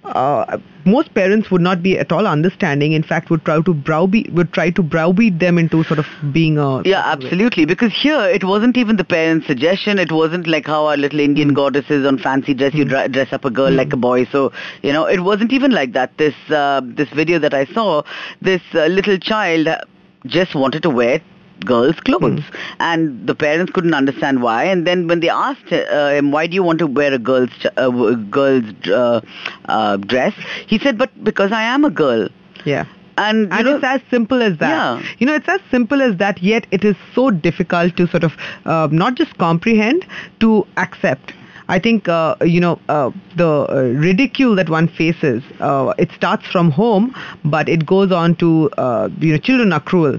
Uh, 0.04 0.58
most 0.84 1.14
parents 1.14 1.48
would 1.50 1.60
not 1.60 1.80
be 1.80 1.96
at 1.96 2.10
all 2.10 2.26
understanding. 2.26 2.92
In 2.92 3.04
fact, 3.04 3.30
would 3.30 3.44
try 3.44 3.60
to 3.60 3.72
browbeat 3.72 4.32
would 4.32 4.52
try 4.52 4.70
to 4.70 4.82
browbeat 4.82 5.38
them 5.38 5.58
into 5.58 5.84
sort 5.84 6.00
of 6.00 6.06
being 6.32 6.58
a 6.58 6.82
Yeah, 6.82 7.02
absolutely. 7.04 7.66
Because 7.66 7.92
here 7.92 8.24
it 8.24 8.42
wasn't 8.42 8.76
even 8.76 8.96
the 8.96 9.04
parents' 9.04 9.46
suggestion. 9.46 10.00
It 10.00 10.10
wasn't 10.10 10.48
like 10.48 10.66
how 10.66 10.86
our 10.86 10.96
little 10.96 11.20
Indian 11.20 11.54
goddesses 11.54 12.04
on 12.04 12.18
fancy 12.18 12.54
dress 12.54 12.74
you 12.74 12.84
dra- 12.84 13.08
dress 13.08 13.32
up 13.32 13.44
a 13.44 13.50
girl 13.50 13.70
like 13.70 13.92
a 13.92 13.96
boy. 13.96 14.24
So 14.32 14.50
you 14.82 14.92
know, 14.92 15.04
it 15.04 15.20
wasn't 15.20 15.52
even 15.52 15.70
like 15.70 15.92
that. 15.92 16.16
This 16.16 16.34
uh, 16.50 16.80
this 16.84 17.10
video 17.10 17.38
that 17.38 17.54
I 17.54 17.66
saw, 17.66 18.02
this 18.40 18.62
uh, 18.74 18.86
little 18.86 19.18
child 19.18 19.68
just 20.26 20.56
wanted 20.56 20.82
to 20.82 20.90
wear 20.90 21.20
girls' 21.62 21.98
clothes, 22.00 22.42
and 22.80 23.26
the 23.26 23.34
parents 23.34 23.72
couldn't 23.72 23.94
understand 23.94 24.42
why. 24.42 24.64
And 24.64 24.86
then 24.86 25.06
when 25.08 25.20
they 25.20 25.28
asked 25.28 25.72
uh, 25.72 26.10
him, 26.10 26.30
"Why 26.32 26.46
do 26.46 26.54
you 26.54 26.62
want 26.62 26.78
to 26.80 26.86
wear 26.86 27.12
a 27.14 27.18
girl's 27.18 27.50
ch- 27.58 27.66
uh, 27.76 27.90
girl's 28.38 28.72
uh, 28.88 29.20
uh, 29.66 29.96
dress?" 29.98 30.34
He 30.66 30.78
said, 30.78 30.98
"But 30.98 31.10
because 31.24 31.52
I 31.52 31.62
am 31.62 31.84
a 31.84 31.90
girl." 31.90 32.28
Yeah. 32.64 32.84
And, 33.18 33.52
And 33.52 33.66
know, 33.66 33.74
it's 33.76 33.84
as 33.84 34.00
simple 34.10 34.42
as 34.42 34.56
that. 34.58 34.70
Yeah. 34.70 35.08
You 35.18 35.26
know, 35.26 35.34
it's 35.34 35.48
as 35.48 35.60
simple 35.70 36.00
as 36.00 36.16
that, 36.16 36.42
yet 36.42 36.66
it 36.70 36.82
is 36.82 36.96
so 37.14 37.30
difficult 37.30 37.96
to 37.98 38.06
sort 38.08 38.24
of 38.24 38.32
uh, 38.64 38.88
not 38.90 39.16
just 39.16 39.36
comprehend, 39.36 40.06
to 40.40 40.66
accept. 40.78 41.34
I 41.68 41.78
think, 41.78 42.08
uh, 42.08 42.36
you 42.42 42.60
know, 42.60 42.78
uh, 42.88 43.10
the 43.36 43.66
uh, 43.70 43.82
ridicule 44.06 44.54
that 44.56 44.68
one 44.68 44.88
faces, 44.88 45.42
uh, 45.60 45.92
it 45.98 46.10
starts 46.12 46.46
from 46.46 46.70
home, 46.70 47.14
but 47.44 47.68
it 47.68 47.84
goes 47.86 48.10
on 48.12 48.34
to, 48.36 48.70
uh, 48.78 49.08
you 49.20 49.32
know, 49.32 49.38
children 49.38 49.72
are 49.72 49.80
cruel. 49.80 50.18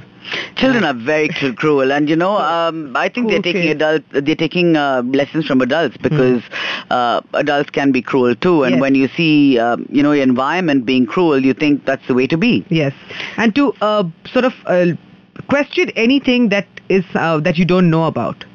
Children 0.55 0.83
are 0.83 0.93
very 0.93 1.29
cru- 1.29 1.53
cruel, 1.53 1.91
and 1.91 2.09
you 2.09 2.15
know, 2.15 2.37
um, 2.37 2.95
I 2.95 3.09
think 3.09 3.29
they're 3.29 3.41
taking 3.41 3.69
adult, 3.69 4.03
they're 4.11 4.35
taking 4.35 4.75
uh, 4.77 5.01
lessons 5.05 5.45
from 5.45 5.61
adults 5.61 5.97
because 5.97 6.41
uh, 6.89 7.21
adults 7.33 7.69
can 7.69 7.91
be 7.91 8.01
cruel 8.01 8.35
too. 8.35 8.63
And 8.63 8.75
Yes. 8.75 8.81
when 8.81 8.95
you 8.95 9.07
see, 9.09 9.59
um, 9.59 9.85
you 9.89 10.01
know, 10.03 10.11
your 10.11 10.23
environment 10.23 10.85
being 10.85 11.05
cruel, 11.05 11.43
you 11.43 11.53
think 11.53 11.85
that's 11.85 12.05
the 12.07 12.13
way 12.13 12.27
to 12.27 12.37
be. 12.37 12.65
Yes, 12.69 12.93
and 13.37 13.53
to 13.55 13.73
uh, 13.81 14.03
sort 14.31 14.45
of 14.45 14.53
uh, 14.65 14.85
question 15.49 15.89
anything 15.95 16.49
that 16.49 16.67
is 16.89 17.03
uh, 17.15 17.39
that 17.41 17.57
you 17.57 17.65
don't 17.65 17.89
know 17.89 18.05
about. 18.05 18.45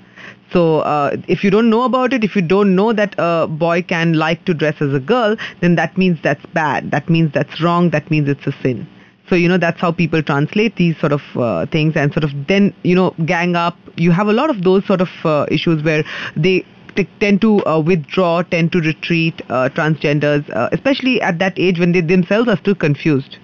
So 0.53 0.79
uh, 0.81 1.17
if 1.29 1.45
you 1.45 1.51
don't 1.51 1.69
know 1.69 1.83
about 1.83 2.15
it, 2.15 2.25
if 2.25 2.35
you 2.35 2.41
don't 2.41 2.75
know 2.75 2.93
that 2.95 3.15
a 3.19 3.47
boy 3.47 3.83
can 3.83 4.15
like 4.15 4.47
to 4.47 4.55
dress 4.55 4.81
as 4.81 4.95
a 4.95 5.01
girl, 5.01 5.37
then 5.61 5.75
that 5.75 5.99
means 5.99 6.19
that's 6.23 6.45
bad. 6.55 6.91
That 6.91 7.11
means 7.11 7.33
that's 7.35 7.61
wrong. 7.61 7.91
That 7.91 8.11
means 8.11 8.29
it's 8.31 8.47
a 8.47 8.53
sin. 8.63 8.87
So 9.29 9.35
you 9.37 9.49
know 9.49 9.59
that's 9.59 9.81
how 9.81 9.93
people 9.93 10.23
translate 10.23 10.77
these 10.77 10.99
sort 10.99 11.13
of 11.13 11.23
uh, 11.37 11.67
things 11.67 11.97
and 11.97 12.13
sort 12.13 12.25
of 12.25 12.31
then 12.47 12.75
you 12.83 12.95
know 12.95 13.15
gang 13.27 13.57
up. 13.57 13.77
You 13.97 14.11
have 14.13 14.29
a 14.29 14.33
lot 14.33 14.51
of 14.51 14.63
those 14.65 14.87
sort 14.87 15.01
of 15.01 15.11
uh, 15.25 15.47
issues 15.51 15.83
where 15.83 16.05
they 16.37 16.65
t- 16.97 17.09
tend 17.21 17.41
to 17.43 17.65
uh, 17.67 17.81
withdraw, 17.81 18.43
tend 18.43 18.73
to 18.73 18.81
retreat, 18.81 19.43
uh, 19.51 19.69
transgenders, 19.71 20.49
uh, 20.51 20.69
especially 20.73 21.21
at 21.21 21.39
that 21.41 21.59
age 21.59 21.79
when 21.79 21.93
they 21.93 22.01
themselves 22.01 22.49
are 22.49 22.57
still 22.57 22.75
confused. 22.75 23.39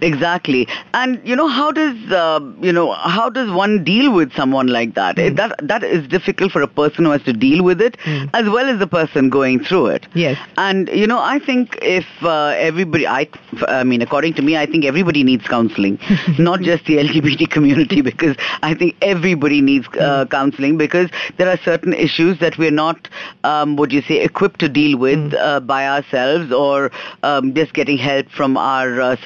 Exactly. 0.00 0.66
And 0.94 1.20
you 1.24 1.36
know, 1.36 1.48
how 1.48 1.70
does 1.72 1.96
uh, 2.12 2.40
you 2.60 2.72
know 2.72 2.92
how 2.92 3.28
does 3.30 3.50
one 3.50 3.84
deal 3.84 4.12
with 4.12 4.32
someone 4.34 4.66
like 4.68 4.94
that? 4.94 5.18
It- 5.18 5.36
That 5.36 5.54
that 5.70 5.82
is 5.84 6.06
difficult 6.08 6.52
for 6.52 6.62
a 6.62 6.68
person 6.68 7.04
who 7.04 7.10
has 7.10 7.22
to 7.24 7.32
deal 7.32 7.62
with 7.62 7.80
it, 7.80 7.96
Mm. 8.04 8.30
as 8.34 8.48
well 8.48 8.68
as 8.72 8.78
the 8.78 8.86
person 8.86 9.28
going 9.28 9.58
through 9.64 9.86
it. 9.88 10.06
Yes. 10.14 10.38
And 10.56 10.88
you 10.88 11.06
know, 11.06 11.18
I 11.18 11.38
think 11.38 11.78
if 11.82 12.06
uh, 12.22 12.54
everybody, 12.68 13.06
I, 13.06 13.28
I 13.68 13.82
mean, 13.84 14.00
according 14.02 14.34
to 14.34 14.42
me, 14.42 14.56
I 14.56 14.64
think 14.66 14.84
everybody 14.84 15.22
needs 15.24 15.46
counseling, 15.46 15.98
not 16.38 16.60
just 16.60 16.84
the 16.86 16.96
LGBT 16.98 17.50
community, 17.50 18.00
because 18.00 18.36
I 18.62 18.72
think 18.74 18.96
everybody 19.02 19.60
needs 19.60 19.86
uh, 19.98 20.24
counseling 20.30 20.78
because 20.78 21.10
there 21.36 21.48
are 21.50 21.58
certain 21.58 21.92
issues 21.92 22.38
that 22.40 22.56
we're 22.58 22.70
not, 22.70 23.08
um, 23.44 23.76
would 23.76 23.92
you 23.92 24.00
say, 24.02 24.20
equipped 24.22 24.60
to 24.60 24.68
deal 24.68 24.96
with 24.98 25.34
uh, 25.34 25.60
by 25.60 25.86
ourselves 25.86 26.52
or 26.52 26.90
um, 27.22 27.52
just 27.54 27.74
getting 27.74 27.98
help 27.98 28.28
from 28.30 28.56
our 28.56 29.00
uh, 29.00 29.16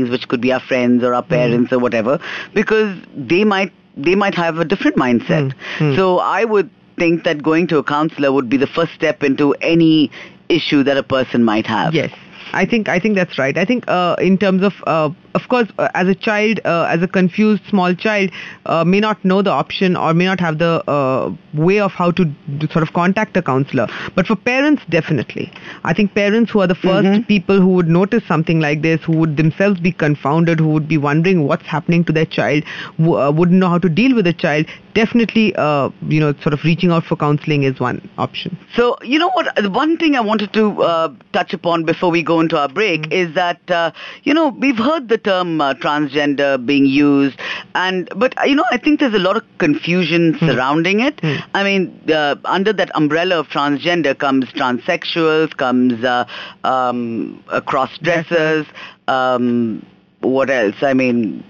surroundings, 0.00 0.10
which 0.10 0.28
could 0.28 0.40
be 0.40 0.52
our 0.52 0.60
friends 0.60 1.02
or 1.02 1.14
our 1.14 1.22
parents 1.22 1.72
or 1.72 1.78
whatever, 1.78 2.18
because 2.54 2.96
they 3.16 3.44
might 3.44 3.72
they 3.96 4.14
might 4.14 4.34
have 4.34 4.58
a 4.58 4.64
different 4.64 4.96
mindset. 4.96 5.52
Mm. 5.78 5.96
So 5.96 6.18
I 6.18 6.44
would 6.44 6.70
think 6.96 7.24
that 7.24 7.42
going 7.42 7.66
to 7.68 7.78
a 7.78 7.84
counselor 7.84 8.32
would 8.32 8.48
be 8.48 8.56
the 8.56 8.66
first 8.66 8.92
step 8.92 9.22
into 9.22 9.52
any 9.60 10.10
issue 10.48 10.82
that 10.84 10.96
a 10.96 11.02
person 11.02 11.44
might 11.44 11.66
have. 11.66 11.94
Yes. 11.94 12.12
I 12.52 12.66
think 12.66 12.88
I 12.88 12.98
think 12.98 13.14
that's 13.14 13.38
right. 13.38 13.56
I 13.56 13.64
think 13.64 13.84
uh, 13.86 14.16
in 14.18 14.36
terms 14.36 14.62
of 14.64 14.72
uh, 14.86 15.10
of 15.34 15.48
course 15.48 15.68
uh, 15.78 15.88
as 15.94 16.08
a 16.08 16.14
child 16.14 16.60
uh, 16.64 16.86
as 16.88 17.02
a 17.02 17.08
confused 17.08 17.62
small 17.68 17.94
child 17.94 18.30
uh, 18.66 18.84
may 18.84 19.00
not 19.00 19.24
know 19.24 19.42
the 19.42 19.50
option 19.50 19.96
or 19.96 20.14
may 20.14 20.24
not 20.24 20.40
have 20.40 20.58
the 20.58 20.82
uh, 20.90 21.32
way 21.54 21.80
of 21.80 21.92
how 21.92 22.10
to, 22.10 22.24
to 22.60 22.70
sort 22.72 22.82
of 22.82 22.92
contact 22.92 23.36
a 23.36 23.42
counselor. 23.42 23.86
But 24.14 24.26
for 24.26 24.36
parents 24.36 24.82
definitely. 24.88 25.52
I 25.84 25.92
think 25.92 26.14
parents 26.14 26.50
who 26.50 26.60
are 26.60 26.66
the 26.66 26.74
1st 26.74 27.26
people 27.26 27.60
who 27.60 27.68
would 27.68 27.88
notice 27.88 28.22
something 28.26 28.60
like 28.60 28.82
this 28.82 29.00
who 29.02 29.16
would 29.16 29.36
themselves 29.36 29.80
be 29.80 29.92
confounded 29.92 30.60
who 30.60 30.68
would 30.68 30.88
be 30.88 30.98
wondering 30.98 31.46
what's 31.46 31.66
happening 31.66 32.04
to 32.04 32.12
their 32.12 32.26
child 32.26 32.64
who, 32.96 33.16
uh, 33.16 33.30
wouldn't 33.30 33.58
know 33.58 33.68
how 33.68 33.78
to 33.78 33.88
deal 33.88 34.14
with 34.14 34.24
the 34.24 34.32
child 34.32 34.66
definitely 34.94 35.54
uh, 35.56 35.90
you 36.08 36.20
know 36.20 36.32
sort 36.42 36.52
of 36.52 36.62
reaching 36.64 36.90
out 36.90 37.04
for 37.04 37.16
counseling 37.16 37.62
is 37.64 37.78
one 37.80 38.08
option. 38.18 38.56
So, 38.74 38.96
you 39.02 39.18
know 39.18 39.30
what? 39.30 39.54
The 39.56 39.70
one 39.70 39.96
thing 39.96 40.14
I 40.16 40.20
wanted 40.20 40.52
to 40.54 40.82
uh, 40.82 41.14
touch 41.32 41.52
upon 41.52 41.84
before 41.84 42.10
we 42.10 42.22
go 42.22 42.40
into 42.40 42.58
our 42.58 42.68
break 42.68 42.90
Mm-hmm. 42.90 43.12
is 43.12 43.34
that, 43.34 43.70
uh, 43.70 43.92
you 44.24 44.34
know, 44.34 44.48
we've 44.48 44.76
heard 44.78 45.08
the 45.08 45.18
term 45.24 45.60
uh, 45.60 45.74
transgender 45.74 46.64
being 46.64 46.86
used, 46.86 47.38
and 47.74 48.08
but 48.16 48.34
you 48.46 48.54
know, 48.54 48.64
I 48.70 48.76
think 48.76 49.00
there's 49.00 49.14
a 49.14 49.18
lot 49.18 49.36
of 49.36 49.44
confusion 49.58 50.34
Hmm. 50.34 50.46
surrounding 50.48 51.00
it. 51.00 51.20
I 51.54 51.62
mean, 51.64 52.00
uh, 52.12 52.36
under 52.44 52.72
that 52.72 52.90
umbrella 52.94 53.38
of 53.40 53.48
transgender 53.48 54.16
comes 54.16 54.46
transsexuals, 54.46 55.56
comes 55.56 56.02
uh, 56.04 56.24
um, 56.64 57.42
uh, 57.48 57.60
cross-dressers, 57.60 58.66
um, 59.08 59.84
what 60.20 60.50
else? 60.50 60.82
I 60.82 60.94
mean. 60.94 61.44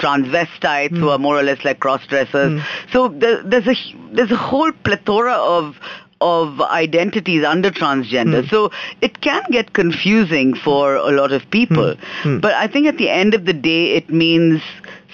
Transvestites 0.00 0.90
Hmm. 0.90 0.96
who 1.00 1.08
are 1.10 1.18
more 1.18 1.38
or 1.38 1.44
less 1.44 1.64
like 1.64 1.78
cross-dressers. 1.78 2.60
So 2.92 3.08
there, 3.08 3.40
there's 3.44 3.68
a 3.68 3.76
there's 4.12 4.32
a 4.32 4.36
whole 4.36 4.72
plethora 4.72 5.32
of 5.32 5.76
of 6.24 6.60
identities 6.62 7.44
under 7.44 7.70
transgender. 7.70 8.42
Hmm. 8.42 8.48
So 8.48 8.70
it 9.02 9.20
can 9.20 9.42
get 9.50 9.74
confusing 9.74 10.54
for 10.54 10.96
a 10.96 11.10
lot 11.10 11.32
of 11.32 11.48
people. 11.50 11.96
Hmm. 12.22 12.38
But 12.40 12.54
I 12.54 12.66
think 12.66 12.86
at 12.86 12.96
the 12.96 13.10
end 13.10 13.34
of 13.34 13.44
the 13.44 13.52
day, 13.52 13.92
it 13.92 14.08
means 14.08 14.62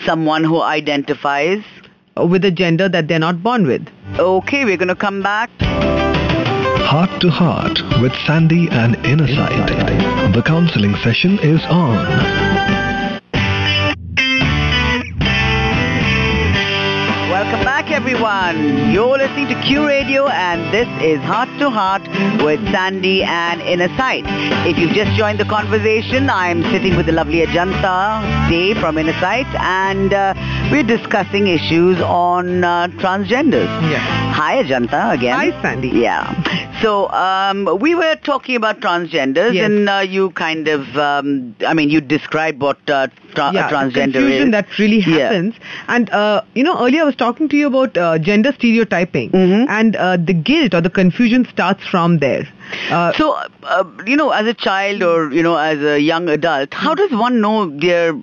someone 0.07 0.45
who 0.45 0.63
identifies. 0.63 1.65
With 2.17 2.45
a 2.45 2.51
gender 2.51 2.89
that 2.89 3.09
they're 3.09 3.19
not 3.19 3.43
born 3.43 3.67
with. 3.67 3.89
Okay, 4.19 4.65
we're 4.65 4.77
going 4.77 4.89
to 4.89 4.95
come 4.95 5.23
back. 5.23 5.51
Heart 6.91 7.21
to 7.23 7.31
Heart 7.31 7.81
with 8.03 8.13
Sandy 8.27 8.69
and 8.71 8.97
Inner 9.05 9.29
Sight. 9.29 10.35
The 10.35 10.43
counseling 10.43 10.95
session 11.03 11.39
is 11.39 11.61
on. 11.67 12.90
Back, 17.91 18.01
everyone. 18.01 18.91
You're 18.93 19.19
listening 19.19 19.49
to 19.49 19.61
Q 19.63 19.87
Radio, 19.87 20.29
and 20.29 20.73
this 20.73 20.89
is 21.03 21.21
Heart 21.23 21.49
to 21.59 21.71
Heart 21.71 22.03
with 22.45 22.61
Sandy 22.71 23.23
and 23.23 23.61
Inner 23.63 23.89
Sight. 23.97 24.25
If 24.67 24.79
you've 24.79 24.93
just 24.93 25.17
joined 25.17 25.39
the 25.41 25.45
conversation, 25.45 26.31
I'm 26.31 26.63
sitting 26.65 26.97
with 26.97 27.07
the 27.07 27.13
lovely 27.13 27.39
Ajanta 27.45 28.49
Day 28.49 28.75
from 28.75 28.99
Inner 28.99 29.19
Sight, 29.21 29.47
and 29.61 30.13
uh, 30.13 30.35
we're 30.71 30.83
discussing 30.85 31.47
issues 31.49 32.01
on 32.01 32.65
uh, 32.65 32.89
transgenders. 32.99 33.67
Yeah. 33.91 33.99
Hi, 34.33 34.63
Ajanta, 34.63 35.15
again. 35.15 35.35
Hi, 35.35 35.63
Sandy. 35.63 35.89
Yeah. 35.89 36.81
So 36.83 37.09
um, 37.11 37.79
we 37.81 37.95
were 37.95 38.17
talking 38.17 38.57
about 38.57 38.81
transgenders, 38.81 39.53
Yes. 39.55 39.67
and 39.71 39.89
uh, 39.89 39.99
you 39.99 40.31
kind 40.31 40.67
of, 40.69 40.97
um, 40.97 41.55
I 41.67 41.75
mean, 41.75 41.91
you 41.91 42.01
described 42.01 42.61
what 42.61 42.79
uh, 42.89 43.09
tra- 43.35 43.51
yeah, 43.53 43.67
a 43.67 43.71
the 43.71 43.77
transgender 43.77 44.13
confusion 44.15 44.49
is. 44.49 44.53
that 44.53 44.79
really 44.79 45.01
happens. 45.01 45.55
Yeah. 45.59 45.85
And 45.89 46.09
uh, 46.11 46.43
you 46.55 46.63
know, 46.63 46.79
earlier 46.83 47.03
I 47.03 47.05
was 47.05 47.17
talking 47.17 47.49
to 47.51 47.57
you 47.57 47.67
about 47.67 47.80
uh, 47.85 48.19
gender 48.19 48.53
stereotyping, 48.53 49.31
Mhm. 49.31 49.67
and 49.69 49.97
uh, 49.97 50.17
the 50.17 50.33
guilt 50.33 50.75
or 50.75 50.81
the 50.81 50.91
confusion 50.91 51.47
starts 51.53 51.87
from 51.87 52.19
there. 52.19 52.47
Uh, 52.91 53.13
So, 53.13 53.37
uh, 53.63 53.85
you 54.07 54.17
know, 54.17 54.31
as 54.31 54.47
a 54.47 54.55
child 54.55 55.03
or, 55.03 55.33
you 55.33 55.43
know, 55.43 55.57
as 55.57 55.81
a 55.83 56.01
young 56.01 56.29
adult, 56.29 56.73
how 56.75 56.95
does 56.95 57.11
one 57.11 57.41
know 57.41 57.71
they're 57.71 58.15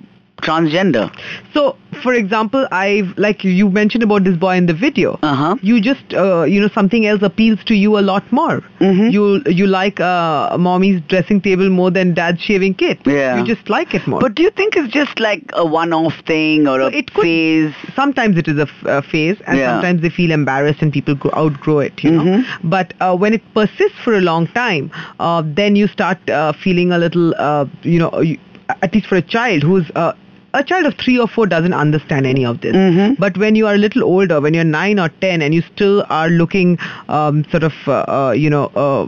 transgender? 0.42 1.10
so, 1.54 1.76
for 2.04 2.14
example, 2.14 2.68
I've 2.72 3.18
like 3.18 3.44
you 3.44 3.70
mentioned 3.70 4.04
about 4.04 4.24
this 4.24 4.38
boy 4.38 4.56
in 4.56 4.68
the 4.68 4.74
video. 4.74 5.18
Uh-huh. 5.24 5.56
You 5.62 5.82
just 5.82 6.14
uh, 6.14 6.44
you 6.44 6.62
know 6.62 6.68
something 6.68 7.06
else 7.08 7.22
appeals 7.24 7.64
to 7.66 7.74
you 7.76 7.98
a 7.98 8.02
lot 8.10 8.30
more. 8.32 8.62
Mhm. 8.80 9.12
You 9.12 9.42
you 9.48 9.66
like 9.68 10.00
uh, 10.00 10.56
mommy's 10.60 11.02
dressing 11.08 11.42
table 11.42 11.70
more 11.70 11.90
than 11.90 12.14
dad's 12.14 12.40
shaving 12.42 12.76
kit. 12.76 13.00
Yeah. 13.06 13.38
You 13.40 13.46
just 13.56 13.68
like 13.70 13.96
it 13.96 14.06
more. 14.06 14.20
But 14.20 14.36
do 14.36 14.44
you 14.44 14.52
think 14.52 14.76
it's 14.76 14.94
just 14.94 15.20
like 15.20 15.42
a 15.54 15.66
one-off 15.66 16.14
thing 16.28 16.68
or 16.68 16.80
a 16.82 16.88
it 16.88 17.14
could- 17.14 17.24
phase? 17.24 17.74
sometimes 17.96 18.38
it 18.38 18.48
is 18.48 18.58
a, 18.60 18.68
f- 18.70 18.86
a 18.86 19.02
phase 19.02 19.38
and 19.48 19.58
Yeah. 19.58 19.74
sometimes 19.74 20.02
they 20.02 20.10
feel 20.10 20.32
embarrassed 20.32 20.82
and 20.84 20.94
people 20.94 21.16
grow, 21.16 21.32
outgrow 21.36 21.80
it 21.80 22.04
you 22.04 22.12
know 22.12 22.24
Mhm. 22.24 22.46
but 22.64 22.94
uh, 23.02 23.16
when 23.16 23.34
it 23.34 23.42
persists 23.56 23.98
for 24.04 24.14
a 24.14 24.22
long 24.22 24.46
time 24.48 24.92
uh, 25.20 25.42
then 25.46 25.76
you 25.76 25.88
start 25.88 26.30
uh, 26.30 26.54
feeling 26.54 26.92
a 26.92 26.98
little 26.98 27.34
uh, 27.38 27.66
you 27.82 27.98
know 28.00 28.12
you, 28.22 28.38
at 28.82 28.94
least 28.94 29.08
for 29.08 29.16
a 29.16 29.22
child 29.22 29.64
who's 29.64 29.90
uh, 29.96 30.14
a 30.60 30.64
child 30.64 30.86
of 30.90 30.96
three 31.04 31.18
or 31.20 31.28
four 31.28 31.46
doesn't 31.48 31.74
understand 31.74 32.26
any 32.32 32.46
of 32.52 32.62
this. 32.62 32.76
Mhm. 32.76 33.18
But 33.26 33.38
when 33.44 33.56
you 33.62 33.68
are 33.68 33.76
a 33.76 33.82
little 33.86 34.04
older, 34.04 34.40
when 34.46 34.54
you're 34.60 34.64
nine 34.74 35.00
or 35.06 35.10
ten, 35.26 35.42
and 35.48 35.54
you 35.60 35.64
still 35.74 36.06
are 36.10 36.30
looking, 36.30 36.78
um, 37.18 37.44
sort 37.52 37.64
of, 37.70 37.74
uh, 37.88 38.04
uh, 38.18 38.34
you 38.46 38.50
know, 38.56 38.66
uh, 38.86 39.06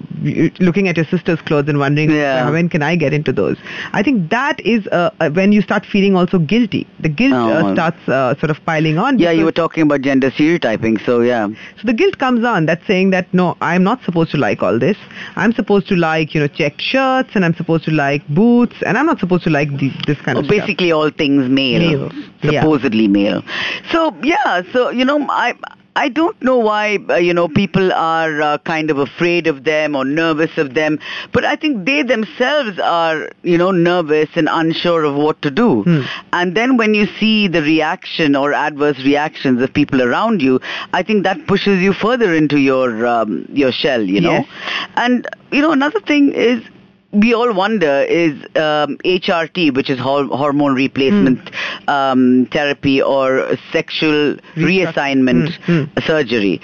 looking 0.70 0.88
at 0.88 0.98
your 0.98 1.06
sister's 1.14 1.42
clothes 1.42 1.68
and 1.70 1.80
wondering, 1.80 2.12
Yeah. 2.12 2.50
when 2.50 2.70
can 2.70 2.84
I 2.90 2.96
get 2.96 3.14
into 3.14 3.32
those? 3.32 3.58
I 3.94 4.04
think 4.04 4.30
that 4.32 4.60
is 4.76 4.88
uh, 4.88 5.10
uh, 5.20 5.30
when 5.42 5.52
you 5.52 5.62
start 5.62 5.86
feeling 5.86 6.16
also 6.16 6.40
guilty. 6.40 6.86
The 7.00 7.10
guilt 7.10 7.34
Oh. 7.34 7.50
uh, 7.58 7.74
starts 7.74 8.10
uh, 8.10 8.36
sort 8.40 8.50
of 8.56 8.64
piling 8.66 8.98
on. 8.98 9.20
Yeah, 9.20 9.32
you 9.32 9.46
were 9.46 9.52
talking 9.64 9.84
about 9.84 10.02
gender 10.02 10.32
stereotyping, 10.32 10.98
so 11.06 11.20
yeah. 11.22 11.48
so 11.80 11.84
the 11.92 11.94
guilt 11.94 12.18
comes 12.26 12.44
on. 12.54 12.66
That's 12.66 12.86
saying 12.88 13.12
that 13.12 13.28
no, 13.34 13.48
I'm 13.62 13.84
not 13.84 14.04
supposed 14.04 14.32
to 14.32 14.38
like 14.38 14.64
all 14.70 14.80
this. 14.88 14.98
I'm 15.36 15.54
supposed 15.54 15.88
to 15.90 15.96
like 15.96 16.34
you 16.36 16.42
know 16.42 16.48
checked 16.62 16.82
shirts, 16.82 17.36
and 17.36 17.46
I'm 17.46 17.56
supposed 17.62 17.86
to 17.86 17.92
like 17.92 18.28
boots, 18.42 18.76
and 18.86 18.98
I'm 18.98 19.06
not 19.06 19.20
supposed 19.20 19.44
to 19.50 19.50
like 19.58 19.76
the, 19.84 19.92
this 20.08 20.18
kind 20.28 20.38
Oh, 20.38 20.42
of 20.42 20.46
stuff. 20.46 20.58
basically 20.58 20.92
all 20.92 21.10
things 21.24 21.39
male, 21.48 22.10
Male, 22.10 22.12
yeah. 22.42 22.62
supposedly 22.62 23.08
male. 23.08 23.44
So 23.92 24.14
yeah, 24.24 24.64
so 24.74 24.90
you 24.90 25.06
know, 25.06 25.26
I 25.30 25.54
I 25.96 26.08
don't 26.08 26.42
know 26.42 26.58
why 26.58 26.98
uh, 27.10 27.16
you 27.16 27.34
know 27.34 27.48
people 27.48 27.92
are 27.92 28.42
uh, 28.42 28.58
kind 28.60 28.90
of 28.90 29.00
afraid 29.00 29.48
of 29.48 29.64
them 29.64 29.96
or 29.96 30.06
nervous 30.06 30.58
of 30.58 30.74
them, 30.74 31.00
but 31.34 31.44
I 31.44 31.56
think 31.56 31.86
they 31.86 32.04
themselves 32.04 32.80
are 32.80 33.30
you 33.44 33.58
know 33.58 33.72
nervous 33.72 34.30
and 34.36 34.48
unsure 34.50 35.04
of 35.04 35.16
what 35.16 35.42
to 35.42 35.52
do. 35.52 35.84
Hmm. 35.84 36.02
And 36.32 36.56
then 36.56 36.78
when 36.78 36.94
you 36.94 37.06
see 37.20 37.48
the 37.48 37.62
reaction 37.62 38.36
or 38.36 38.54
adverse 38.54 39.00
reactions 39.00 39.62
of 39.62 39.74
people 39.74 40.02
around 40.02 40.42
you, 40.42 40.60
I 40.94 41.04
think 41.04 41.24
that 41.24 41.48
pushes 41.48 41.82
you 41.82 41.94
further 41.94 42.34
into 42.34 42.58
your 42.60 43.06
um, 43.06 43.46
your 43.52 43.72
shell, 43.72 44.02
you 44.02 44.22
know. 44.22 44.32
Yes. 44.32 44.48
And 44.96 45.28
you 45.52 45.62
know 45.62 45.72
another 45.72 46.00
thing 46.00 46.32
is 46.32 46.64
we 47.12 47.34
all 47.34 47.54
wonder 47.54 48.02
is 48.04 48.34
um, 48.56 48.98
HRT, 49.04 49.74
which 49.76 49.90
is 49.90 50.00
hor- 50.00 50.26
hormone 50.28 50.76
replacement 50.76 51.50
um, 51.88 52.48
therapy 52.52 53.02
or 53.02 53.58
sexual 53.72 54.36
reassignment 54.56 55.50
Mm, 55.66 56.06
surgery, 56.06 56.62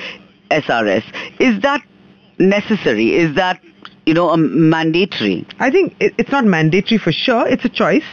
SRS, 0.51 1.03
is 1.39 1.61
that 1.61 1.81
necessary? 2.37 3.15
Is 3.15 3.35
that 3.35 3.59
you 4.05 4.13
know 4.13 4.29
um, 4.29 4.69
mandatory? 4.69 5.47
I 5.59 5.71
think 5.71 5.95
it, 5.99 6.13
it's 6.17 6.31
not 6.31 6.45
mandatory 6.45 6.99
for 6.99 7.11
sure. 7.11 7.47
It's 7.47 7.65
a 7.65 7.69
choice. 7.69 8.03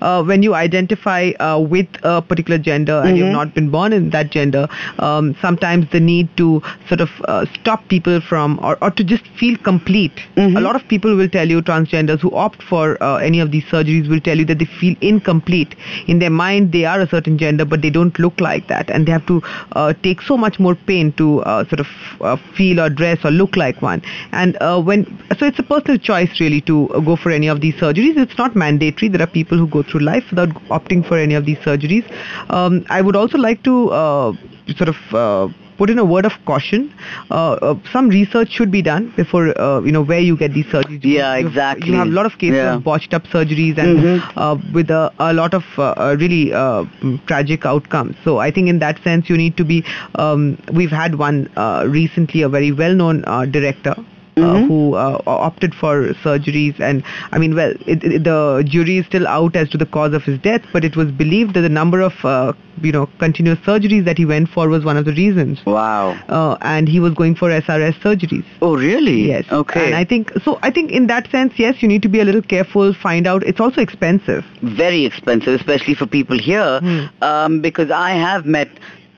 Uh, 0.00 0.22
when 0.22 0.42
you 0.42 0.54
identify 0.54 1.30
uh, 1.40 1.58
with 1.58 1.86
a 2.02 2.20
particular 2.22 2.58
gender 2.58 3.00
and 3.04 3.16
you've 3.16 3.26
Mhm. 3.28 3.32
not 3.32 3.54
been 3.54 3.68
born 3.70 3.92
in 3.92 4.10
that 4.10 4.30
gender, 4.30 4.68
um, 4.98 5.34
sometimes 5.40 5.86
the 5.90 6.00
need 6.00 6.28
to 6.36 6.62
sort 6.88 7.00
of 7.00 7.10
uh, 7.28 7.44
stop 7.54 7.86
people 7.88 8.20
from 8.20 8.58
or, 8.62 8.76
or 8.82 8.90
to 8.90 9.04
just 9.04 9.26
feel 9.42 9.56
complete. 9.58 10.22
Mhm. 10.36 10.56
A 10.56 10.60
lot 10.60 10.76
of 10.76 10.86
people 10.88 11.14
will 11.16 11.28
tell 11.28 11.48
you, 11.48 11.60
transgenders 11.62 12.20
who 12.20 12.30
opt 12.32 12.62
for 12.62 12.96
uh, 13.02 13.16
any 13.16 13.40
of 13.40 13.50
these 13.50 13.64
surgeries 13.64 14.08
will 14.08 14.20
tell 14.20 14.38
you 14.38 14.44
that 14.44 14.58
they 14.58 14.64
feel 14.80 14.94
incomplete. 15.00 15.74
In 16.06 16.18
their 16.18 16.30
mind, 16.30 16.72
they 16.72 16.84
are 16.84 17.00
a 17.00 17.08
certain 17.08 17.38
gender, 17.38 17.64
but 17.64 17.82
they 17.82 17.90
don't 17.90 18.18
look 18.18 18.40
like 18.40 18.68
that. 18.68 18.90
And 18.90 19.06
they 19.06 19.12
have 19.12 19.26
to 19.26 19.42
uh, 19.72 19.92
take 20.02 20.20
so 20.22 20.36
much 20.36 20.58
more 20.58 20.74
pain 20.74 21.12
to 21.12 21.40
uh, 21.42 21.64
sort 21.68 21.80
of 21.80 21.88
uh, 22.20 22.36
feel 22.56 22.80
or 22.80 22.88
dress 22.90 23.24
or 23.24 23.30
look 23.30 23.56
like 23.56 23.80
one. 23.82 24.02
And 24.32 24.56
uh, 24.60 24.80
when, 24.80 25.04
so 25.38 25.46
it's 25.46 25.58
a 25.58 25.62
personal 25.62 25.98
choice 25.98 26.40
really 26.40 26.60
to 26.62 26.88
uh, 26.90 27.00
go 27.00 27.16
for 27.16 27.30
any 27.30 27.48
of 27.48 27.60
these 27.60 27.74
surgeries. 27.74 28.16
It's 28.16 28.38
not 28.38 28.54
mandatory. 28.54 29.08
There 29.08 29.22
are 29.22 29.26
people 29.26 29.58
who 29.58 29.63
go 29.66 29.82
through 29.82 30.00
life 30.00 30.24
without 30.30 30.50
opting 30.70 31.06
for 31.06 31.16
any 31.18 31.34
of 31.34 31.44
these 31.44 31.58
surgeries. 31.58 32.04
Um, 32.50 32.84
I 32.90 33.00
would 33.02 33.16
also 33.16 33.38
like 33.38 33.62
to 33.64 33.90
uh, 33.90 34.32
sort 34.76 34.88
of 34.88 34.96
uh, 35.12 35.48
put 35.76 35.90
in 35.90 35.98
a 35.98 36.04
word 36.04 36.24
of 36.24 36.32
caution. 36.44 36.92
Uh, 37.30 37.52
uh, 37.54 37.74
some 37.92 38.08
research 38.08 38.50
should 38.50 38.70
be 38.70 38.80
done 38.82 39.12
before 39.16 39.58
uh, 39.60 39.80
you 39.80 39.90
know 39.92 40.02
where 40.02 40.20
you 40.20 40.36
get 40.36 40.52
these 40.54 40.66
surgeries. 40.66 41.00
Yeah, 41.04 41.34
You- 41.36 41.46
exactly. 41.46 41.88
You 41.88 41.94
have 41.94 42.06
a 42.08 42.10
lot 42.10 42.26
of 42.26 42.38
cases 42.38 42.56
Yeah. 42.56 42.74
of 42.76 42.84
botched 42.84 43.12
up 43.14 43.24
surgeries 43.26 43.76
and 43.78 43.98
Mhm. 43.98 44.22
uh, 44.36 44.56
with 44.72 44.90
a, 44.90 45.12
a 45.18 45.32
lot 45.32 45.52
of 45.54 45.64
uh, 45.78 46.16
really 46.20 46.52
uh, 46.52 46.84
mm, 47.02 47.18
tragic 47.26 47.66
outcomes. 47.66 48.16
So 48.24 48.38
I 48.38 48.50
think 48.50 48.68
in 48.68 48.78
that 48.78 49.02
sense 49.02 49.28
you 49.28 49.36
need 49.36 49.56
to 49.56 49.64
be. 49.64 49.82
Um, 50.16 50.56
we've 50.72 50.90
had 50.90 51.16
one 51.18 51.48
uh, 51.56 51.84
recently, 51.88 52.42
a 52.42 52.48
very 52.48 52.70
well-known 52.72 53.24
uh, 53.26 53.44
director. 53.46 53.94
Mhm. 54.36 54.66
who 54.66 54.94
uh, 54.94 55.20
opted 55.26 55.74
for 55.74 56.12
surgeries. 56.24 56.78
And 56.80 57.02
I 57.32 57.38
mean, 57.38 57.54
well, 57.54 57.72
it, 57.86 58.02
it, 58.02 58.24
the 58.24 58.64
jury 58.66 58.98
is 58.98 59.06
still 59.06 59.28
out 59.28 59.54
as 59.54 59.68
to 59.70 59.78
the 59.78 59.86
cause 59.86 60.12
of 60.12 60.24
his 60.24 60.38
death, 60.40 60.62
but 60.72 60.84
it 60.84 60.96
was 60.96 61.10
believed 61.12 61.54
that 61.54 61.60
the 61.60 61.68
number 61.68 62.00
of 62.00 62.12
uh, 62.24 62.52
you 62.82 62.90
know 62.90 63.06
continuous 63.18 63.60
surgeries 63.60 64.04
that 64.06 64.18
he 64.18 64.24
went 64.24 64.48
for 64.48 64.68
was 64.68 64.84
one 64.84 64.96
of 64.96 65.04
the 65.04 65.12
reasons. 65.12 65.64
Wow. 65.64 66.18
Uh, 66.28 66.56
and 66.62 66.88
he 66.88 66.98
was 66.98 67.14
going 67.14 67.36
for 67.36 67.48
SRS 67.50 67.94
surgeries. 68.00 68.44
Oh, 68.60 68.76
really? 68.76 69.28
Yes. 69.28 69.44
Okay. 69.52 69.86
And 69.86 69.94
I 69.94 70.04
think 70.04 70.32
so. 70.44 70.58
I 70.62 70.70
think 70.70 70.90
in 70.90 71.06
that 71.06 71.30
sense, 71.30 71.52
yes, 71.56 71.80
you 71.80 71.86
need 71.88 72.02
to 72.02 72.08
be 72.08 72.20
a 72.20 72.24
little 72.24 72.42
careful. 72.42 72.92
Find 72.92 73.26
out. 73.28 73.44
It's 73.44 73.60
also 73.60 73.80
expensive. 73.80 74.44
very 74.62 75.04
expensive, 75.04 75.54
especially 75.60 75.94
for 75.94 76.06
people 76.06 76.38
here, 76.38 76.80
Hmm. 76.80 77.04
um, 77.22 77.60
because 77.60 77.90
I 77.90 78.10
have 78.12 78.44
met, 78.46 78.68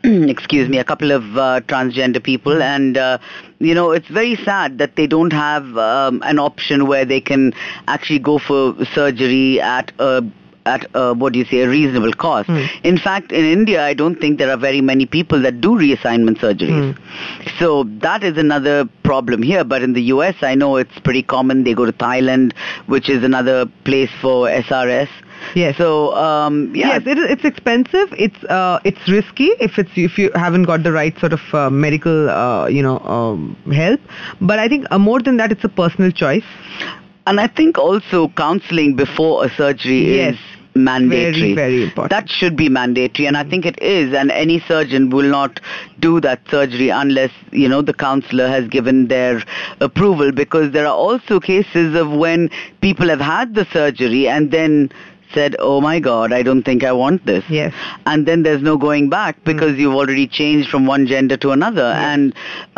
excuse 0.28 0.68
me, 0.68 0.78
a 0.78 0.84
couple 0.84 1.10
of 1.10 1.36
uh, 1.36 1.60
transgender 1.62 2.22
people, 2.22 2.62
and 2.62 2.96
uh, 2.96 3.18
you 3.58 3.74
know, 3.74 3.90
it's 3.90 4.08
very 4.08 4.36
sad 4.36 4.78
that 4.78 4.94
they 4.96 5.06
don't 5.06 5.32
have 5.32 5.76
um, 5.76 6.22
an 6.24 6.38
option 6.38 6.86
where 6.86 7.04
they 7.04 7.20
can 7.20 7.52
actually 7.88 8.20
go 8.20 8.38
for 8.38 8.76
surgery 8.94 9.60
at 9.60 9.90
a 9.98 10.24
at 10.64 10.84
uh, 10.96 11.14
what 11.14 11.32
do 11.32 11.38
you 11.38 11.44
say 11.44 11.60
a 11.60 11.68
reasonable 11.68 12.12
cost. 12.12 12.48
Hmm. 12.48 12.64
In 12.82 12.98
fact, 12.98 13.32
in 13.32 13.44
India, 13.44 13.84
I 13.84 13.94
don't 13.94 14.16
think 14.16 14.38
there 14.38 14.50
are 14.50 14.56
very 14.56 14.80
many 14.80 15.06
people 15.06 15.40
that 15.42 15.60
do 15.60 15.70
reassignment 15.70 16.38
surgeries. 16.38 16.96
So 17.58 17.84
that 18.00 18.24
is 18.24 18.36
another 18.36 18.84
problem 19.04 19.42
here. 19.42 19.64
But 19.64 19.82
in 19.82 19.92
the 19.92 20.02
US, 20.14 20.34
I 20.42 20.54
know 20.54 20.76
it's 20.76 20.98
pretty 21.00 21.22
common. 21.22 21.64
They 21.64 21.74
go 21.74 21.84
to 21.84 21.92
Thailand, 21.92 22.52
which 22.86 23.08
is 23.08 23.22
another 23.22 23.66
place 23.84 24.10
for 24.20 24.48
SRS. 24.48 25.08
Yes. 25.54 25.76
So 25.76 26.14
um, 26.14 26.74
yeah, 26.74 26.94
Yes, 26.94 27.02
it, 27.06 27.18
it's 27.18 27.44
expensive. 27.44 28.12
It's 28.18 28.42
uh, 28.44 28.80
it's 28.84 29.08
risky 29.08 29.50
if 29.60 29.78
it's 29.78 29.90
if 29.96 30.18
you 30.18 30.30
haven't 30.34 30.64
got 30.64 30.82
the 30.82 30.92
right 30.92 31.18
sort 31.18 31.32
of 31.32 31.40
uh, 31.54 31.70
medical 31.70 32.28
uh, 32.30 32.66
you 32.66 32.82
know 32.82 32.98
um, 33.00 33.56
help. 33.72 34.00
But 34.40 34.58
I 34.58 34.68
think 34.68 34.86
uh, 34.90 34.98
more 34.98 35.20
than 35.20 35.36
that, 35.38 35.52
it's 35.52 35.64
a 35.64 35.68
personal 35.68 36.10
choice. 36.10 36.44
and 37.26 37.40
I 37.40 37.46
think 37.48 37.78
also 37.78 38.28
counseling 38.28 38.94
before 38.94 39.44
a 39.44 39.50
surgery 39.50 40.16
Yes. 40.16 40.34
is 40.34 40.40
mandatory. 40.74 41.32
Very, 41.32 41.54
very 41.54 41.82
important. 41.84 42.10
That 42.10 42.28
should 42.28 42.54
be 42.56 42.68
mandatory, 42.68 43.26
and 43.26 43.36
I 43.36 43.42
think 43.44 43.64
it 43.66 43.80
is. 43.82 44.12
And 44.14 44.30
any 44.30 44.60
surgeon 44.60 45.08
will 45.10 45.28
not 45.28 45.58
do 45.98 46.20
that 46.20 46.40
surgery 46.50 46.90
unless 46.90 47.32
you 47.50 47.68
know 47.68 47.80
the 47.82 47.94
counselor 47.94 48.46
has 48.48 48.68
given 48.68 49.08
their 49.08 49.42
approval. 49.80 50.30
Because 50.32 50.70
there 50.72 50.86
are 50.86 50.94
also 50.94 51.40
cases 51.40 51.94
of 51.96 52.10
when 52.10 52.48
people 52.80 53.08
have 53.08 53.20
had 53.20 53.54
the 53.54 53.66
surgery 53.72 54.28
and 54.28 54.50
then 54.50 54.90
said, 55.36 55.56
"Oh 55.70 55.80
my 55.86 55.94
God, 56.08 56.32
I 56.38 56.42
don't 56.48 56.62
think 56.70 56.84
I 56.90 56.92
want 57.02 57.24
this." 57.30 57.44
Yes. 57.56 57.72
and 58.12 58.26
then 58.30 58.42
there's 58.46 58.62
no 58.66 58.74
going 58.86 59.08
back 59.14 59.38
because 59.50 59.78
you've 59.84 59.94
already 60.02 60.26
changed 60.40 60.68
from 60.74 60.86
one 60.90 61.06
gender 61.12 61.36
to 61.44 61.50
another 61.56 61.86
and 62.06 62.34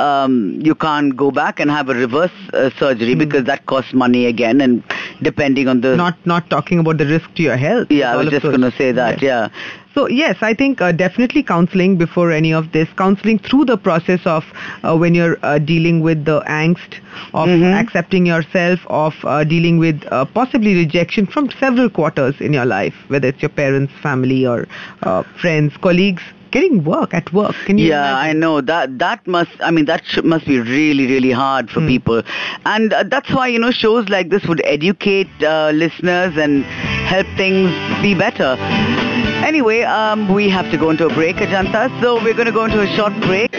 um, 0.07 0.37
you 0.68 0.75
can't 0.87 1.16
go 1.25 1.31
back 1.40 1.61
and 1.64 1.71
have 1.71 1.88
a 1.88 1.94
reverse 1.94 2.37
uh, 2.53 2.71
surgery 2.79 3.14
because 3.25 3.44
that 3.53 3.64
costs 3.73 3.92
money 4.05 4.23
again 4.27 4.61
and 4.66 4.83
depending 5.23 5.68
on 5.75 5.81
the 5.87 5.97
Not 6.05 6.16
not 6.33 6.49
talking 6.57 6.79
about 6.85 6.99
the 6.99 7.07
risk 7.07 7.35
to 7.40 7.42
your 7.49 7.57
health. 7.66 7.90
yeah 7.90 8.12
i 8.12 8.16
was 8.23 8.29
just 8.37 8.42
going 8.53 8.61
to 8.71 8.73
say 8.83 8.92
that 8.92 9.23
Yes. 9.23 9.51
yeah 9.53 9.88
So 9.98 10.06
yes, 10.08 10.37
I 10.42 10.54
think 10.54 10.80
uh, 10.80 10.92
definitely 10.92 11.42
counseling 11.42 11.96
before 11.96 12.30
any 12.30 12.52
of 12.52 12.70
this. 12.70 12.88
Counseling 12.96 13.38
through 13.40 13.64
the 13.64 13.76
process 13.76 14.20
of 14.26 14.44
uh, 14.84 14.96
when 14.96 15.12
you're 15.12 15.37
uh, 15.42 15.58
dealing 15.58 16.02
with 16.02 16.24
the 16.24 16.40
angst 16.42 17.00
of 17.34 17.48
Mhm. 17.48 17.74
accepting 17.80 18.24
yourself, 18.26 18.87
of 18.88 19.14
uh, 19.24 19.42
dealing 19.42 19.78
with 19.78 20.04
uh, 20.12 20.24
possibly 20.26 20.76
rejection 20.76 21.26
from 21.26 21.50
several 21.50 21.90
quarters 21.90 22.40
in 22.40 22.52
your 22.52 22.64
life, 22.64 22.94
whether 23.08 23.26
it's 23.28 23.42
your 23.42 23.48
parents, 23.48 23.92
family, 24.00 24.46
or 24.46 24.68
uh, 25.02 25.22
friends, 25.42 25.76
colleagues. 25.88 26.22
Getting 26.50 26.82
work 26.84 27.12
at 27.12 27.30
work. 27.32 27.54
Can 27.66 27.76
you? 27.76 27.88
yeah 27.88 28.16
i 28.16 28.32
know 28.32 28.62
that 28.62 28.98
that 29.00 29.26
must 29.26 29.50
i 29.62 29.70
mean 29.70 29.84
that 29.90 30.02
sh- 30.12 30.22
must 30.24 30.46
be 30.46 30.58
really 30.58 31.06
really 31.06 31.30
hard 31.30 31.68
for 31.70 31.80
Hmm. 31.80 31.88
people 31.88 32.22
and 32.64 32.94
uh, 32.94 33.02
that's 33.02 33.30
why 33.40 33.48
you 33.48 33.58
know 33.58 33.70
shows 33.70 34.08
like 34.08 34.30
this 34.30 34.46
would 34.46 34.62
educate 34.64 35.28
uh, 35.42 35.70
listeners 35.82 36.38
and 36.46 36.64
help 37.12 37.26
things 37.37 37.68
be 38.06 38.14
better 38.14 38.56
anyway 39.48 39.80
um, 39.82 40.32
we 40.34 40.48
have 40.50 40.70
to 40.70 40.76
go 40.76 40.90
into 40.90 41.06
a 41.06 41.14
break 41.14 41.37
ajanta 41.37 41.82
so 42.02 42.22
we're 42.22 42.34
going 42.34 42.50
to 42.52 42.52
go 42.61 42.64
into 42.66 42.80
a 42.82 42.90
short 42.96 43.14
break 43.28 43.50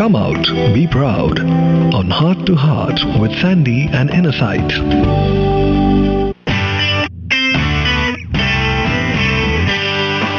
Come 0.00 0.16
out, 0.16 0.46
be 0.72 0.86
proud 0.86 1.40
on 1.40 2.08
Heart 2.08 2.46
to 2.46 2.54
Heart 2.54 3.00
with 3.20 3.32
Sandy 3.38 3.86
and 3.92 4.08
Innersight. 4.08 4.70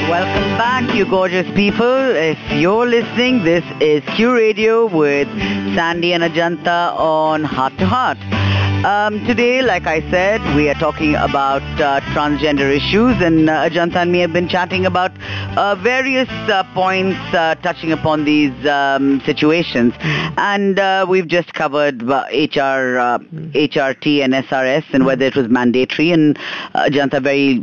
Welcome 0.10 0.58
back, 0.58 0.96
you 0.96 1.06
gorgeous 1.06 1.46
people. 1.56 1.86
If 1.86 2.40
you're 2.54 2.88
listening, 2.88 3.44
this 3.44 3.64
is 3.80 4.02
Q 4.16 4.34
Radio 4.34 4.88
with 4.88 5.28
Sandy 5.76 6.14
and 6.14 6.24
Ajanta 6.24 6.98
on 6.98 7.44
Heart 7.44 7.78
to 7.78 7.86
Heart. 7.86 8.41
Um, 8.84 9.24
today, 9.28 9.62
like 9.62 9.86
I 9.86 10.02
said, 10.10 10.42
we 10.56 10.68
are 10.68 10.74
talking 10.74 11.14
about 11.14 11.62
uh, 11.80 12.02
transgender 12.16 12.76
issues, 12.76 13.22
and 13.22 13.48
uh, 13.48 13.70
Ajanta 13.70 13.98
and 13.98 14.12
me 14.12 14.22
have 14.22 14.34
been 14.34 14.50
chatting 14.50 14.88
about 14.88 15.12
uh, 15.56 15.76
various 15.76 16.28
uh, 16.50 16.64
points 16.74 17.20
uh, 17.36 17.54
touching 17.62 17.92
upon 17.92 18.26
these 18.26 18.54
um, 18.66 19.22
situations. 19.24 19.94
And 20.02 20.80
uh, 20.80 21.06
we've 21.08 21.28
just 21.28 21.54
covered 21.54 22.02
HR, 22.02 22.98
uh, 22.98 23.20
HRT, 23.54 24.24
and 24.24 24.34
SRS, 24.34 24.86
and 24.94 25.06
whether 25.06 25.26
it 25.26 25.36
was 25.36 25.48
mandatory. 25.48 26.12
And 26.12 26.36
Ajanta 26.74 27.22
very 27.22 27.62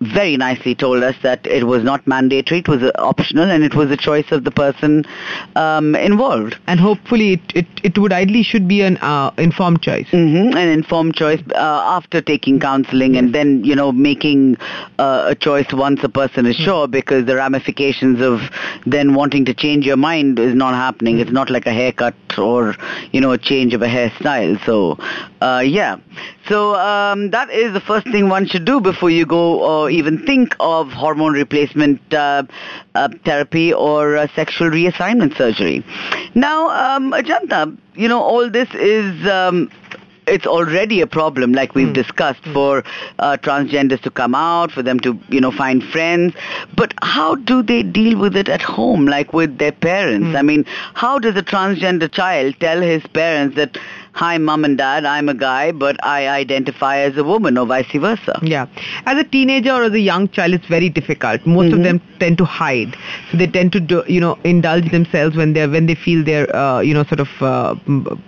very 0.00 0.36
nicely 0.36 0.74
told 0.74 1.02
us 1.02 1.14
that 1.22 1.46
it 1.46 1.64
was 1.64 1.84
not 1.84 2.06
mandatory, 2.06 2.60
it 2.60 2.68
was 2.68 2.82
optional, 2.96 3.50
and 3.50 3.62
it 3.62 3.74
was 3.74 3.90
a 3.90 3.96
choice 3.96 4.32
of 4.32 4.44
the 4.44 4.50
person 4.50 5.04
um, 5.56 5.94
involved. 5.94 6.56
And 6.66 6.80
hopefully, 6.80 7.34
it, 7.34 7.40
it, 7.54 7.66
it 7.82 7.98
would 7.98 8.12
ideally 8.12 8.42
should 8.42 8.66
be 8.66 8.80
an 8.80 8.96
uh, 8.98 9.30
informed 9.36 9.82
choice. 9.82 10.08
hmm 10.10 10.56
An 10.56 10.68
informed 10.68 11.14
choice 11.16 11.42
uh, 11.54 11.58
after 11.98 12.22
taking 12.22 12.58
counseling 12.60 13.16
and 13.16 13.34
then, 13.34 13.62
you 13.62 13.76
know, 13.76 13.92
making 13.92 14.56
uh, 14.98 15.26
a 15.28 15.34
choice 15.34 15.70
once 15.72 16.02
a 16.02 16.08
person 16.08 16.46
is 16.46 16.56
sure 16.56 16.88
because 16.88 17.26
the 17.26 17.36
ramifications 17.36 18.22
of 18.22 18.40
then 18.86 19.14
wanting 19.14 19.44
to 19.44 19.54
change 19.54 19.84
your 19.84 19.98
mind 19.98 20.38
is 20.38 20.54
not 20.54 20.74
happening. 20.74 21.18
It's 21.18 21.30
not 21.30 21.50
like 21.50 21.66
a 21.66 21.72
haircut 21.72 22.14
or, 22.38 22.74
you 23.12 23.20
know, 23.20 23.32
a 23.32 23.38
change 23.38 23.74
of 23.74 23.82
a 23.82 23.86
hairstyle. 23.86 24.64
So, 24.64 24.98
uh, 25.42 25.62
yeah. 25.64 25.98
So 26.50 26.74
um, 26.74 27.30
that 27.30 27.48
is 27.48 27.72
the 27.72 27.80
first 27.80 28.08
thing 28.08 28.28
one 28.28 28.44
should 28.44 28.64
do 28.64 28.80
before 28.80 29.08
you 29.08 29.24
go 29.24 29.60
or 29.62 29.88
even 29.88 30.26
think 30.26 30.56
of 30.58 30.90
hormone 30.90 31.34
replacement 31.34 32.00
uh, 32.12 32.42
uh, 32.96 33.08
therapy 33.24 33.72
or 33.72 34.16
uh, 34.16 34.26
sexual 34.34 34.68
reassignment 34.68 35.36
surgery. 35.38 35.84
Now, 36.34 36.58
um, 36.70 37.12
Ajanta, 37.12 37.78
you 37.94 38.08
know, 38.08 38.20
all 38.20 38.50
this 38.50 38.68
is... 38.74 39.26
Um, 39.28 39.70
it's 40.26 40.46
already 40.46 41.00
a 41.00 41.08
problem, 41.08 41.52
like 41.52 41.74
we've 41.74 41.92
discussed, 41.92 42.44
for 42.52 42.84
uh, 43.18 43.36
transgenders 43.40 44.00
to 44.02 44.10
come 44.12 44.32
out, 44.32 44.70
for 44.70 44.80
them 44.80 45.00
to, 45.00 45.18
you 45.28 45.40
know, 45.40 45.50
find 45.50 45.82
friends. 45.82 46.34
But 46.76 46.94
how 47.02 47.34
do 47.34 47.64
they 47.64 47.82
deal 47.82 48.16
with 48.16 48.36
it 48.36 48.48
at 48.48 48.62
home, 48.62 49.06
like 49.06 49.32
with 49.32 49.58
their 49.58 49.72
parents? 49.72 50.36
I 50.36 50.42
mean, 50.42 50.66
how 50.94 51.18
does 51.18 51.34
a 51.36 51.42
transgender 51.42 52.12
child 52.12 52.54
tell 52.60 52.80
his 52.80 53.04
parents 53.08 53.56
that, 53.56 53.76
hi, 54.12 54.38
mom 54.38 54.64
and 54.64 54.76
dad, 54.76 55.04
I'm 55.04 55.28
a 55.28 55.34
guy, 55.34 55.72
but 55.72 55.96
I 56.04 56.28
identify 56.28 56.98
as 56.98 57.16
a 57.16 57.24
woman, 57.24 57.56
or 57.56 57.66
vice 57.66 57.90
versa? 57.94 58.38
Yeah. 58.42 58.66
As 59.06 59.18
a 59.18 59.24
teenager 59.24 59.72
or 59.72 59.84
as 59.84 59.92
a 59.92 60.00
young 60.00 60.28
child, 60.28 60.54
it's 60.54 60.66
very 60.66 60.88
difficult. 60.88 61.46
Most 61.46 61.72
of 61.72 61.82
them 61.82 62.00
tend 62.18 62.38
to 62.38 62.44
hide. 62.44 62.96
So 63.30 63.38
they 63.38 63.46
tend 63.46 63.72
to, 63.72 63.80
do, 63.80 64.02
you 64.06 64.20
know, 64.20 64.38
indulge 64.44 64.90
themselves 64.90 65.36
when 65.36 65.52
they're 65.52 65.68
when 65.68 65.86
they 65.86 65.94
feel 65.94 66.24
they're, 66.24 66.54
uh, 66.54 66.80
you 66.80 66.92
know, 66.94 67.04
sort 67.04 67.20
of 67.20 67.28
uh, 67.40 67.74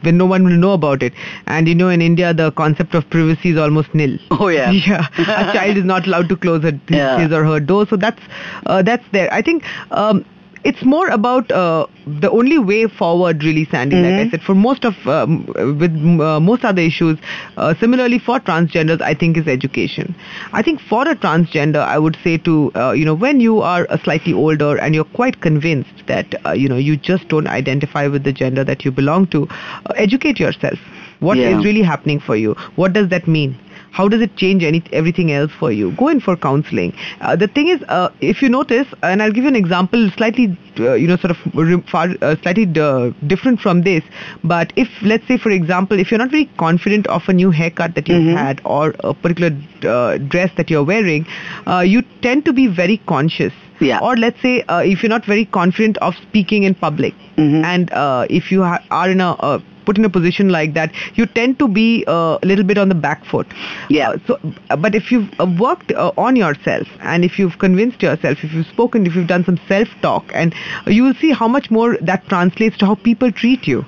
when 0.03 0.17
no 0.17 0.27
one 0.27 0.45
will 0.45 0.53
know 0.53 0.73
about 0.73 1.03
it. 1.03 1.13
And 1.47 1.69
you 1.69 1.75
know, 1.75 1.89
in 1.89 2.01
India, 2.01 2.33
the 2.33 2.53
concept 2.53 2.95
of 2.95 3.09
privacy 3.11 3.51
is 3.51 3.59
almost 3.59 3.95
nil. 3.95 4.19
Oh, 4.31 4.49
yeah. 4.49 4.71
Yeah. 4.93 5.07
a 5.19 5.53
child 5.53 5.77
is 5.77 5.85
not 5.85 6.07
allowed 6.07 6.29
to 6.31 6.37
close 6.37 6.63
her, 6.63 6.73
Yeah. 6.89 7.19
his 7.21 7.33
or 7.33 7.45
her 7.45 7.61
door. 7.61 7.87
So 7.87 7.97
that's 7.97 8.21
uh, 8.67 8.83
that's 8.83 9.05
there. 9.13 9.33
I 9.33 9.43
think. 9.43 9.65
Um, 9.91 10.25
it's 10.65 10.83
more 10.85 11.09
about 11.09 11.51
uh, 11.51 11.87
the 12.07 12.31
only 12.31 12.59
way 12.59 12.87
forward, 12.87 13.43
really, 13.43 13.65
Sandy. 13.71 13.97
Like 14.01 14.19
I 14.19 14.25
Mhm. 14.25 14.31
said, 14.31 14.43
for 14.43 14.55
most 14.55 14.85
of 14.85 14.95
um, 15.07 15.47
with 15.81 15.95
uh, 16.21 16.41
most 16.41 16.65
other 16.65 16.83
issues, 16.83 17.19
uh, 17.57 17.75
similarly 17.81 18.19
for 18.19 18.39
transgenders, 18.41 19.01
I 19.01 19.15
think 19.15 19.37
is 19.37 19.47
education. 19.49 20.15
I 20.53 20.63
think 20.63 20.81
for 20.81 21.03
a 21.09 21.15
transgender, 21.17 21.83
I 21.95 21.99
would 21.99 22.17
say 22.25 22.37
to 22.39 22.71
uh, 22.75 22.93
you 22.93 23.05
know 23.05 23.15
when 23.15 23.41
you 23.41 23.61
are 23.61 23.87
a 23.91 23.99
slightly 23.99 24.33
older 24.33 24.77
and 24.79 24.95
you're 24.95 25.11
quite 25.21 25.41
convinced 25.41 26.07
that 26.07 26.35
uh, 26.47 26.53
you 26.53 26.69
know 26.69 26.77
you 26.77 26.97
just 26.97 27.29
don't 27.29 27.47
identify 27.47 28.07
with 28.07 28.25
the 28.25 28.33
gender 28.33 28.65
that 28.65 28.85
you 28.85 28.91
belong 28.91 29.27
to, 29.37 29.47
uh, 29.51 29.93
educate 29.97 30.39
yourself. 30.39 30.79
What 31.21 31.39
is 31.39 31.63
Yeah. 31.63 31.63
really 31.65 31.83
happening 31.83 32.21
for 32.21 32.37
you? 32.37 32.55
What 32.77 32.93
does 32.93 33.09
that 33.11 33.27
mean? 33.29 33.57
How 33.93 34.09
does 34.09 34.23
it 34.23 34.37
change 34.37 34.63
any 34.65 34.83
everything 34.93 35.31
else 35.33 35.53
for 35.61 35.71
you? 35.71 35.93
Go 35.93 36.09
in 36.09 36.21
for 36.21 36.35
counseling. 36.37 36.93
Uh, 37.21 37.37
the 37.37 37.47
thing 37.47 37.69
is, 37.69 37.83
uh, 37.89 38.09
if 38.21 38.41
you 38.43 38.49
notice, 38.49 38.87
and 39.03 39.23
I'll 39.23 39.33
give 39.33 39.45
you 39.45 39.49
an 39.49 39.57
example, 39.57 40.11
slightly, 40.17 40.47
uh, 40.81 40.95
you 40.95 41.07
know, 41.07 41.17
sort 41.17 41.33
of 41.33 41.85
far, 41.91 42.09
uh, 42.23 42.35
slightly 42.43 42.67
uh, 42.81 43.11
different 43.27 43.61
from 43.61 43.83
this. 43.83 44.03
But 44.43 44.73
if, 44.77 44.89
let's 45.03 45.27
say, 45.29 45.37
for 45.37 45.51
example, 45.51 45.99
if 45.99 46.11
you're 46.11 46.19
not 46.19 46.31
very 46.31 46.49
confident 46.57 47.07
of 47.09 47.23
a 47.29 47.35
new 47.35 47.51
haircut 47.51 47.95
that 47.97 48.09
you've 48.09 48.23
Mhm. 48.23 48.37
had 48.45 48.63
or 48.65 48.95
a 49.01 49.13
particular 49.13 49.53
uh, 49.97 50.17
dress 50.37 50.51
that 50.57 50.71
you're 50.71 50.85
wearing, 50.85 51.27
uh, 51.67 51.81
you 51.81 52.03
tend 52.23 52.47
to 52.47 52.53
be 52.53 52.67
very 52.69 52.97
conscious. 53.07 53.53
Yeah. 53.81 53.99
Or 54.01 54.17
let's 54.17 54.41
say, 54.41 54.63
uh, 54.69 54.79
if 54.95 55.03
you're 55.03 55.11
not 55.11 55.25
very 55.27 55.45
confident 55.45 55.99
of 56.09 56.15
speaking 56.23 56.63
in 56.71 56.75
public, 56.87 57.15
Mhm. 57.37 57.65
and 57.75 57.93
uh, 57.93 58.27
if 58.41 58.51
you 58.53 58.63
ha- 58.63 58.83
are 58.91 59.11
in 59.11 59.21
a, 59.21 59.31
a 59.51 59.61
put 59.85 59.99
in 59.99 60.05
a 60.05 60.11
position 60.11 60.49
like 60.49 60.75
that, 60.75 60.93
you 61.15 61.27
tend 61.27 61.59
to 61.59 61.69
be 61.69 62.05
uh, 62.07 62.39
a 62.43 62.47
little 62.47 62.65
bit 62.65 62.79
on 62.79 62.89
the 62.89 62.95
back 62.95 63.25
foot. 63.25 63.47
Yeah. 63.89 64.11
Uh, 64.11 64.19
so, 64.27 64.39
but 64.79 64.95
if 64.95 65.11
you've 65.13 65.29
uh, 65.41 65.47
worked 65.59 65.93
uh, 65.93 66.13
on 66.17 66.37
yourself 66.37 66.89
and 67.01 67.25
if 67.25 67.39
you've 67.39 67.59
convinced 67.59 68.03
yourself, 68.03 68.43
if 68.45 68.53
you've 68.53 68.67
spoken, 68.67 69.07
if 69.07 69.15
you've 69.15 69.29
done 69.29 69.45
some 69.45 69.59
self-talk, 69.69 70.31
and 70.35 70.55
you 70.87 71.03
will 71.05 71.15
see 71.15 71.33
how 71.33 71.49
much 71.49 71.71
more 71.71 71.97
that 72.01 72.29
translates 72.29 72.77
to 72.79 72.87
how 72.87 72.95
people 72.95 73.31
treat 73.33 73.67
you. 73.67 73.85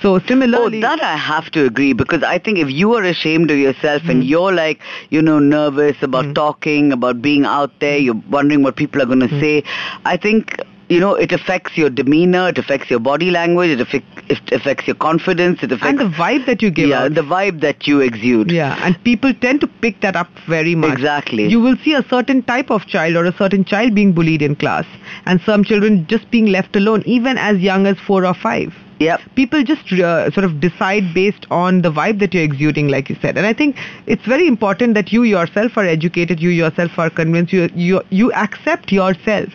So 0.00 0.18
similarly, 0.20 0.78
Oh, 0.78 0.80
that 0.80 1.02
I 1.02 1.16
have 1.16 1.50
to 1.50 1.66
agree 1.66 1.92
because 1.92 2.22
I 2.22 2.38
think 2.38 2.58
if 2.58 2.70
you 2.70 2.94
are 2.94 3.02
ashamed 3.04 3.50
of 3.50 3.58
yourself 3.58 4.02
and 4.08 4.22
Hmm. 4.22 4.28
you're 4.28 4.52
like, 4.52 4.80
you 5.10 5.20
know, 5.20 5.38
nervous 5.38 5.96
about 6.02 6.34
talking, 6.34 6.90
about 6.90 7.20
being 7.20 7.44
out 7.44 7.70
there, 7.78 7.98
you're 7.98 8.20
wondering 8.30 8.62
what 8.62 8.76
people 8.76 9.02
are 9.02 9.06
going 9.06 9.20
to 9.20 9.40
say, 9.40 9.62
I 10.06 10.16
think, 10.16 10.56
you 10.88 11.00
know, 11.00 11.14
it 11.14 11.32
affects 11.32 11.76
your 11.76 11.90
demeanor, 11.90 12.48
it 12.48 12.58
affects 12.58 12.90
your 12.90 12.98
body 12.98 13.30
language, 13.30 13.70
it, 13.70 13.80
affect, 13.80 14.06
it 14.30 14.52
affects 14.52 14.86
your 14.86 14.96
confidence, 14.96 15.62
it 15.62 15.70
affects 15.70 16.00
and 16.00 16.00
the 16.00 16.16
vibe 16.16 16.46
that 16.46 16.62
you 16.62 16.70
give 16.70 16.88
yeah, 16.88 17.04
out. 17.04 17.14
the 17.14 17.22
vibe 17.22 17.60
that 17.60 17.86
you 17.86 18.00
exude. 18.00 18.50
Yeah, 18.50 18.78
and 18.82 19.02
people 19.04 19.34
tend 19.34 19.60
to 19.60 19.66
pick 19.66 20.00
that 20.00 20.16
up 20.16 20.28
very 20.46 20.74
much. 20.74 20.92
Exactly. 20.92 21.46
You 21.46 21.60
will 21.60 21.76
see 21.84 21.94
a 21.94 22.02
certain 22.08 22.42
type 22.42 22.70
of 22.70 22.86
child 22.86 23.16
or 23.16 23.24
a 23.26 23.36
certain 23.36 23.64
child 23.64 23.94
being 23.94 24.12
bullied 24.12 24.42
in 24.42 24.56
class, 24.56 24.86
and 25.26 25.40
some 25.42 25.62
children 25.62 26.06
just 26.06 26.30
being 26.30 26.46
left 26.46 26.74
alone, 26.74 27.02
even 27.04 27.36
as 27.36 27.58
young 27.58 27.86
as 27.86 27.98
four 28.06 28.24
or 28.24 28.34
five. 28.34 28.74
Yep. 29.00 29.20
People 29.36 29.62
just 29.62 29.92
uh, 29.92 30.28
sort 30.32 30.44
of 30.44 30.58
decide 30.58 31.14
based 31.14 31.46
on 31.50 31.82
the 31.82 31.92
vibe 31.92 32.18
that 32.18 32.34
you're 32.34 32.42
exuding, 32.42 32.88
like 32.88 33.08
you 33.08 33.16
said. 33.22 33.36
And 33.38 33.46
I 33.46 33.52
think 33.52 33.76
it's 34.06 34.24
very 34.24 34.48
important 34.48 34.94
that 34.94 35.12
you 35.12 35.22
yourself 35.22 35.76
are 35.76 35.84
educated, 35.84 36.40
you 36.40 36.50
yourself 36.50 36.98
are 36.98 37.10
convinced, 37.10 37.52
you 37.52 37.68
you 37.74 38.02
you 38.10 38.32
accept 38.32 38.90
yourself. 38.90 39.52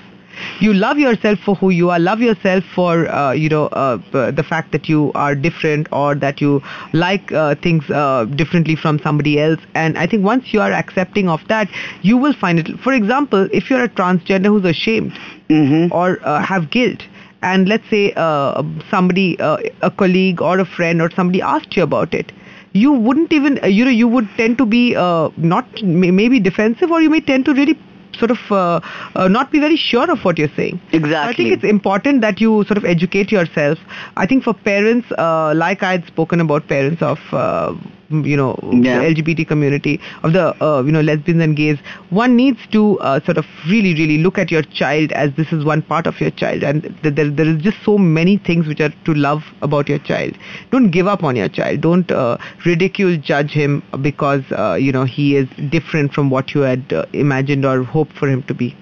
You 0.60 0.74
love 0.74 0.98
yourself 0.98 1.40
for 1.40 1.56
who 1.56 1.70
you 1.70 1.90
are. 1.90 2.00
Love 2.00 2.20
yourself 2.22 2.64
for 2.76 3.08
uh, 3.10 3.32
you 3.34 3.50
know 3.50 3.66
uh, 3.68 3.98
the 4.32 4.44
fact 4.44 4.72
that 4.72 4.90
you 4.90 5.12
are 5.16 5.36
different 5.36 5.88
or 5.92 6.16
that 6.16 6.42
you 6.42 6.62
like 6.94 7.32
uh, 7.32 7.56
things 7.56 7.90
uh, 7.90 8.26
differently 8.26 8.76
from 8.76 9.00
somebody 9.00 9.40
else. 9.40 9.60
And 9.76 9.98
I 9.98 10.08
think 10.08 10.24
once 10.24 10.54
you 10.54 10.62
are 10.62 10.72
accepting 10.72 11.30
of 11.30 11.48
that, 11.48 11.70
you 12.02 12.18
will 12.18 12.34
find 12.34 12.60
it. 12.60 12.80
For 12.80 12.94
example, 12.94 13.48
if 13.52 13.70
you're 13.70 13.84
a 13.84 13.90
transgender 13.90 14.48
who's 14.48 14.66
ashamed 14.66 15.18
hmm 15.50 15.88
or 15.92 16.20
uh, 16.24 16.42
have 16.42 16.70
guilt, 16.72 17.04
and 17.42 17.68
let's 17.68 17.88
say 17.90 18.14
uh, 18.16 18.64
somebody, 18.90 19.38
uh, 19.40 19.58
a 19.82 19.92
colleague 19.92 20.42
or 20.42 20.60
a 20.60 20.66
friend 20.66 21.02
or 21.02 21.10
somebody 21.12 21.42
asked 21.42 21.76
you 21.76 21.84
about 21.84 22.14
it. 22.14 22.32
You 22.74 22.92
wouldn't 22.92 23.32
even, 23.32 23.60
you 23.72 23.86
know, 23.86 23.92
you 23.92 24.08
would 24.08 24.28
tend 24.36 24.58
to 24.58 24.66
be 24.66 24.96
uh, 24.96 25.30
not 25.38 25.68
maybe 25.84 26.40
defensive, 26.40 26.90
or 26.90 27.02
you 27.02 27.10
may 27.10 27.20
tend 27.22 27.46
to 27.46 27.54
really 27.54 27.78
sort 28.18 28.32
of 28.32 28.38
uh, 28.52 28.80
uh, 29.16 29.28
not 29.28 29.52
be 29.52 29.60
very 29.60 29.76
sure 29.76 30.10
of 30.12 30.20
what 30.24 30.38
you're 30.38 30.56
saying. 30.56 30.82
Exactly. 30.92 31.16
I 31.16 31.34
think 31.36 31.54
it's 31.54 31.64
important 31.64 32.22
that 32.22 32.40
you 32.40 32.64
sort 32.66 32.78
of 32.78 32.86
educate 32.86 33.32
yourself. 33.32 33.80
I 34.18 34.26
think 34.26 34.44
for 34.44 34.54
parents, 34.54 35.12
uh, 35.18 35.54
like 35.56 35.84
I 35.84 35.94
had 35.94 36.08
spoken 36.08 36.40
about 36.40 36.68
parents 36.68 37.02
of, 37.02 37.20
uh, 37.32 37.74
you 38.22 38.38
know, 38.38 38.58
Yeah. 38.72 39.02
LGBT 39.04 39.48
community, 39.48 40.00
of 40.24 40.34
the, 40.34 40.46
uh, 40.64 40.84
you 40.84 40.92
know, 40.92 41.02
lesbians 41.02 41.42
and 41.42 41.56
gays, 41.56 41.78
one 42.12 42.36
needs 42.36 42.60
to 42.72 43.00
uh, 43.00 43.20
sort 43.26 43.38
of 43.38 43.46
really, 43.68 43.94
really 43.96 44.20
look 44.20 44.38
at 44.38 44.52
your 44.52 44.62
child 44.62 45.12
as 45.14 45.32
this 45.36 45.52
is 45.52 45.66
one 45.66 45.82
part 45.82 46.06
of 46.06 46.20
your 46.22 46.30
child. 46.32 46.64
And 46.64 46.84
th- 47.02 47.16
there, 47.16 47.30
there 47.30 47.48
is 47.48 47.62
just 47.62 47.78
so 47.84 47.98
many 47.98 48.38
things 48.38 48.68
which 48.68 48.80
are 48.80 48.94
to 49.06 49.14
love 49.14 49.44
about 49.62 49.90
your 49.90 50.00
child. 50.00 50.34
Don't 50.72 50.92
give 50.92 51.08
up 51.08 51.24
on 51.24 51.36
your 51.36 51.50
child. 51.50 51.82
Don't 51.82 52.12
uh, 52.12 52.38
ridicule, 52.66 53.18
judge 53.18 53.52
him 53.52 53.82
because, 54.02 54.44
uh, 54.52 54.76
you 54.80 54.92
know, 54.92 55.06
he 55.06 55.36
is 55.36 55.48
different 55.70 56.14
from 56.14 56.30
what 56.30 56.54
you 56.54 56.62
had 56.62 56.94
uh, 56.94 57.06
imagined 57.14 57.66
or 57.66 57.84
hoped 57.84 58.14
for 58.18 58.28
him 58.30 58.44
to 58.44 58.54
be. 58.54 58.76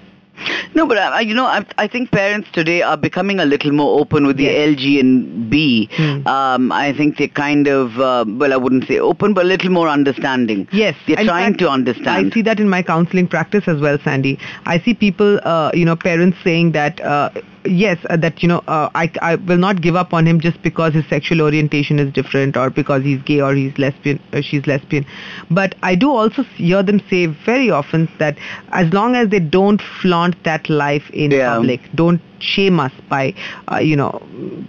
No, 0.74 0.86
but 0.86 0.98
I, 0.98 1.18
I- 1.18 1.20
you 1.20 1.34
know, 1.34 1.46
I, 1.46 1.64
I 1.78 1.86
think 1.86 2.10
parents 2.10 2.48
today 2.52 2.82
are 2.82 2.96
becoming 2.96 3.40
a 3.40 3.44
little 3.44 3.72
more 3.72 4.00
open 4.00 4.26
with 4.26 4.36
the 4.36 4.44
Yes. 4.44 4.68
L, 4.70 4.74
G, 4.74 5.00
and 5.00 5.50
B. 5.50 5.88
Hmm. 5.96 6.26
Um, 6.26 6.72
I 6.72 6.92
think 6.96 7.18
they're 7.18 7.28
kind 7.28 7.66
of, 7.68 7.98
uh, 7.98 8.24
well, 8.26 8.52
I 8.52 8.56
wouldn't 8.56 8.86
say 8.88 8.98
open, 8.98 9.34
but 9.34 9.44
a 9.44 9.48
little 9.48 9.70
more 9.70 9.88
understanding. 9.88 10.68
Yes, 10.72 10.96
They're 11.06 11.20
in 11.20 11.26
trying 11.26 11.52
fact, 11.52 11.60
to 11.60 11.68
understand. 11.68 12.26
I 12.32 12.34
see 12.34 12.42
that 12.42 12.58
in 12.60 12.68
my 12.68 12.82
counseling 12.82 13.28
practice 13.28 13.64
as 13.66 13.80
well, 13.80 13.98
Sandy. 14.02 14.38
I 14.66 14.78
see 14.80 14.94
people, 14.94 15.40
uh, 15.44 15.70
you 15.74 15.84
know, 15.84 15.96
parents 15.96 16.38
saying 16.42 16.72
that, 16.72 17.00
uh, 17.00 17.30
yes, 17.64 17.98
uh, 18.10 18.16
that 18.16 18.42
you 18.42 18.48
know, 18.48 18.62
uh, 18.68 18.88
I, 18.94 19.10
I 19.20 19.36
will 19.36 19.56
not 19.58 19.80
give 19.80 19.96
up 19.96 20.12
on 20.12 20.26
him 20.26 20.40
just 20.40 20.60
because 20.62 20.94
his 20.94 21.06
sexual 21.08 21.40
orientation 21.42 21.98
is 21.98 22.12
different 22.12 22.56
or 22.56 22.70
because 22.70 23.02
he's 23.02 23.22
gay 23.22 23.40
or 23.40 23.54
he's 23.54 23.76
lesbian, 23.78 24.20
or 24.32 24.42
she's 24.42 24.66
lesbian. 24.66 25.04
But 25.50 25.74
I 25.82 25.94
do 25.94 26.10
also 26.10 26.42
hear 26.42 26.82
them 26.82 27.00
say 27.10 27.26
very 27.26 27.70
often 27.70 28.08
that 28.18 28.38
as 28.72 28.92
long 28.92 29.14
as 29.14 29.28
they 29.28 29.40
don't 29.40 29.80
flaunt 30.00 30.42
that 30.44 30.68
life 30.68 31.08
in 31.10 31.30
Yeah. 31.30 31.56
public, 31.56 31.80
don't 31.94 32.20
shame 32.42 32.80
us 32.80 32.92
by 33.08 33.34
uh, 33.70 33.78
you 33.78 33.96
know 33.96 34.10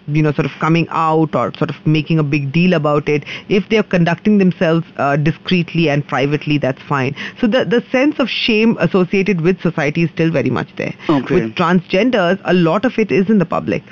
you 0.07 0.21
know 0.21 0.31
sort 0.31 0.45
of 0.45 0.51
coming 0.59 0.87
out 0.89 1.35
or 1.35 1.51
sort 1.57 1.69
of 1.69 1.75
making 1.85 2.19
a 2.19 2.23
big 2.23 2.51
deal 2.51 2.73
about 2.73 3.09
it 3.09 3.23
if 3.49 3.67
they're 3.69 3.83
conducting 3.95 4.37
themselves 4.37 4.85
uh, 4.97 5.15
discreetly 5.17 5.89
and 5.89 6.07
privately 6.07 6.57
that's 6.57 6.81
fine 6.83 7.15
so 7.41 7.47
the 7.47 7.65
the 7.65 7.81
sense 7.91 8.19
of 8.19 8.29
shame 8.29 8.77
associated 8.79 9.41
with 9.41 9.59
society 9.61 10.03
is 10.03 10.09
still 10.11 10.31
very 10.31 10.49
much 10.49 10.75
there 10.77 10.93
Okay. 11.09 11.35
with 11.35 11.55
transgenders 11.55 12.39
a 12.45 12.53
lot 12.53 12.85
of 12.85 12.97
it 13.05 13.11
is 13.11 13.29
in 13.29 13.39
the 13.39 13.45
public 13.45 13.83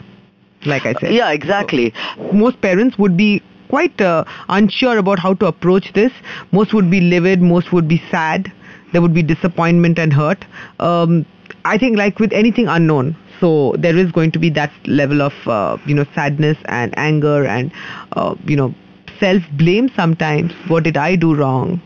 like 0.65 0.85
i 0.85 0.93
said 0.99 1.13
yeah, 1.13 1.31
exactly. 1.31 1.93
most 2.33 2.61
parents 2.61 2.97
would 2.97 3.17
be 3.17 3.41
quite 3.69 3.99
uh, 4.01 4.23
unsure 4.49 4.97
about 4.97 5.17
how 5.17 5.33
to 5.35 5.45
approach 5.45 5.93
this. 5.93 6.11
Most 6.51 6.73
would 6.73 6.91
be 6.91 6.99
livid, 6.99 7.41
most 7.41 7.71
would 7.71 7.87
be 7.87 8.01
sad. 8.11 8.51
There 8.91 9.01
would 9.01 9.13
be 9.13 9.23
disappointment 9.23 9.97
and 9.97 10.11
hurt. 10.11 10.43
Um, 10.79 11.25
I 11.63 11.77
think, 11.77 11.97
like 11.97 12.19
with 12.19 12.33
anything 12.33 12.67
unknown, 12.67 13.15
so 13.41 13.73
there 13.79 13.97
is 13.97 14.11
going 14.11 14.31
to 14.31 14.39
be 14.39 14.49
that 14.51 14.71
level 14.87 15.21
of 15.21 15.33
uh, 15.47 15.77
you 15.85 15.95
know 15.95 16.05
sadness 16.15 16.57
and 16.65 16.97
anger 16.97 17.45
and 17.45 17.71
uh, 18.13 18.35
you 18.45 18.55
know 18.55 18.73
self 19.19 19.43
blame 19.53 19.89
sometimes. 19.95 20.53
What 20.67 20.83
did 20.83 20.97
I 20.97 21.15
do 21.15 21.35
wrong? 21.35 21.81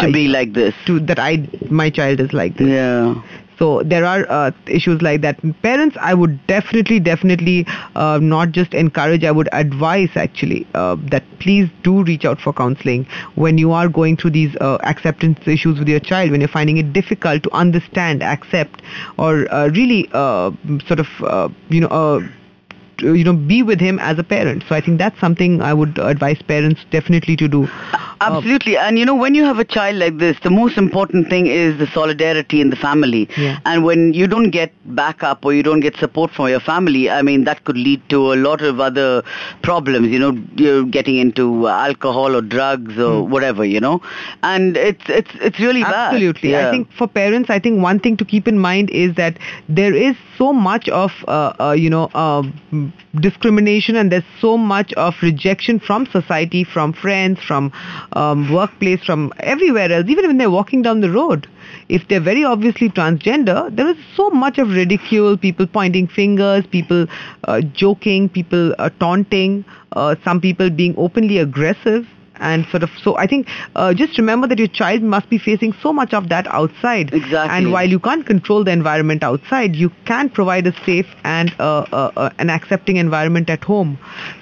To 0.00 0.06
Uh, 0.06 0.12
be 0.12 0.28
like 0.28 0.52
this. 0.54 0.74
to 0.86 1.00
that 1.00 1.18
I 1.18 1.48
my 1.70 1.90
child 1.90 2.20
is 2.20 2.32
like 2.32 2.56
this. 2.56 2.68
Yeah. 2.68 3.14
So 3.62 3.84
there 3.84 4.04
are 4.04 4.26
uh, 4.28 4.50
issues 4.66 5.02
like 5.02 5.20
that. 5.20 5.38
Parents, 5.62 5.96
I 6.00 6.14
would 6.14 6.44
definitely, 6.48 6.98
definitely 6.98 7.64
uh, 7.94 8.18
not 8.20 8.50
just 8.50 8.74
encourage. 8.74 9.22
I 9.22 9.30
would 9.30 9.48
advise 9.52 10.08
actually 10.16 10.66
uh, 10.74 10.96
that 11.12 11.22
please 11.38 11.68
do 11.84 12.02
reach 12.02 12.24
out 12.24 12.40
for 12.40 12.52
counseling 12.52 13.06
when 13.36 13.58
you 13.58 13.70
are 13.70 13.88
going 13.88 14.16
through 14.16 14.30
these 14.32 14.56
uh, 14.56 14.78
acceptance 14.82 15.38
issues 15.46 15.78
with 15.78 15.86
your 15.88 16.00
child. 16.00 16.32
When 16.32 16.40
you're 16.40 16.48
finding 16.48 16.78
it 16.78 16.92
difficult 16.92 17.44
to 17.44 17.52
understand, 17.52 18.24
accept, 18.24 18.82
or 19.16 19.46
uh, 19.54 19.68
really 19.68 20.08
uh, 20.12 20.50
sort 20.88 20.98
of 20.98 21.52
you 21.68 21.82
know. 21.82 22.28
Uh, 23.02 23.12
to, 23.12 23.14
you 23.14 23.24
know, 23.24 23.32
be 23.32 23.62
with 23.62 23.80
him 23.80 23.98
as 23.98 24.18
a 24.18 24.24
parent. 24.24 24.64
So 24.68 24.74
I 24.74 24.80
think 24.80 24.98
that's 24.98 25.18
something 25.20 25.62
I 25.62 25.74
would 25.74 25.98
advise 25.98 26.40
parents 26.42 26.80
definitely 26.90 27.36
to 27.36 27.48
do. 27.48 27.68
Absolutely. 28.20 28.76
and 28.76 28.98
you 28.98 29.04
know, 29.04 29.14
when 29.16 29.34
you 29.34 29.44
have 29.44 29.58
a 29.58 29.64
child 29.64 29.96
like 29.96 30.18
this, 30.18 30.38
the 30.42 30.50
most 30.50 30.78
important 30.78 31.28
thing 31.28 31.46
is 31.46 31.78
the 31.78 31.86
solidarity 31.88 32.60
in 32.60 32.70
the 32.70 32.76
family. 32.76 33.28
Yeah. 33.36 33.58
And 33.64 33.84
when 33.84 34.14
you 34.14 34.26
don't 34.26 34.50
get 34.50 34.72
backup 34.94 35.44
or 35.44 35.52
you 35.54 35.62
don't 35.62 35.80
get 35.80 35.96
support 35.96 36.30
from 36.30 36.48
your 36.48 36.60
family, 36.60 37.10
I 37.10 37.22
mean, 37.22 37.44
that 37.44 37.64
could 37.64 37.76
lead 37.76 38.02
to 38.10 38.32
a 38.32 38.36
lot 38.36 38.62
of 38.62 38.80
other 38.80 39.22
problems, 39.62 40.08
you 40.08 40.18
know, 40.18 40.32
you're 40.56 40.84
getting 40.84 41.16
into 41.16 41.68
alcohol 41.68 42.36
or 42.36 42.42
drugs 42.42 42.98
or 42.98 43.26
whatever, 43.26 43.64
you 43.64 43.80
know. 43.80 44.00
And 44.42 44.76
it's 44.76 45.04
it's 45.08 45.30
it's 45.40 45.58
really 45.60 45.82
bad. 45.82 46.14
Absolutely. 46.14 46.56
I 46.56 46.70
think 46.70 46.92
for 46.92 47.06
parents, 47.08 47.50
I 47.50 47.58
think 47.58 47.82
one 47.82 47.98
thing 48.00 48.16
to 48.18 48.24
keep 48.24 48.46
in 48.46 48.58
mind 48.58 48.90
is 48.90 49.14
that 49.16 49.38
there 49.68 49.94
is 49.94 50.16
so 50.38 50.52
much 50.52 50.88
of, 50.88 51.12
uh, 51.28 51.52
uh, 51.60 51.72
you 51.72 51.90
know, 51.90 52.10
uh, 52.14 52.42
discrimination 53.20 53.96
and 53.96 54.10
there's 54.10 54.24
so 54.40 54.56
much 54.56 54.92
of 54.94 55.14
rejection 55.22 55.78
from 55.78 56.06
society, 56.06 56.64
from 56.64 56.92
friends, 56.92 57.40
from 57.40 57.72
um, 58.12 58.52
workplace, 58.52 59.02
from 59.04 59.32
everywhere 59.40 59.90
else, 59.92 60.06
even 60.08 60.26
when 60.26 60.38
they're 60.38 60.50
walking 60.50 60.82
down 60.82 61.00
the 61.00 61.10
road. 61.10 61.46
If 61.88 62.08
they're 62.08 62.20
very 62.20 62.44
obviously 62.44 62.88
transgender, 62.88 63.74
there 63.74 63.88
is 63.88 63.96
so 64.16 64.30
much 64.30 64.58
of 64.58 64.68
ridicule, 64.70 65.36
people 65.36 65.66
pointing 65.66 66.06
fingers, 66.06 66.64
people 66.66 67.06
uh, 67.44 67.60
joking, 67.60 68.28
people 68.28 68.74
uh, 68.78 68.90
taunting, 69.00 69.64
uh, 69.92 70.16
some 70.24 70.40
people 70.40 70.70
being 70.70 70.94
openly 70.96 71.38
aggressive 71.38 72.06
and 72.50 72.66
sort 72.70 72.82
of 72.82 72.90
so 73.02 73.16
i 73.16 73.26
think 73.26 73.48
uh, 73.76 73.92
just 73.94 74.18
remember 74.18 74.46
that 74.46 74.58
your 74.58 74.68
child 74.80 75.02
must 75.02 75.28
be 75.30 75.38
facing 75.38 75.72
so 75.82 75.92
much 75.92 76.12
of 76.12 76.28
that 76.28 76.46
outside. 76.48 77.12
Exactly. 77.14 77.56
and 77.56 77.72
while 77.72 77.88
you 77.88 77.98
can't 77.98 78.26
control 78.26 78.64
the 78.64 78.70
environment 78.70 79.22
outside 79.22 79.74
you 79.76 79.90
can 80.04 80.28
provide 80.28 80.66
a 80.66 80.72
safe 80.84 81.06
and 81.24 81.54
uh, 81.58 81.86
uh, 81.92 82.10
uh, 82.16 82.30
an 82.38 82.50
accepting 82.50 82.96
environment 82.96 83.48
at 83.50 83.64
home. 83.64 83.98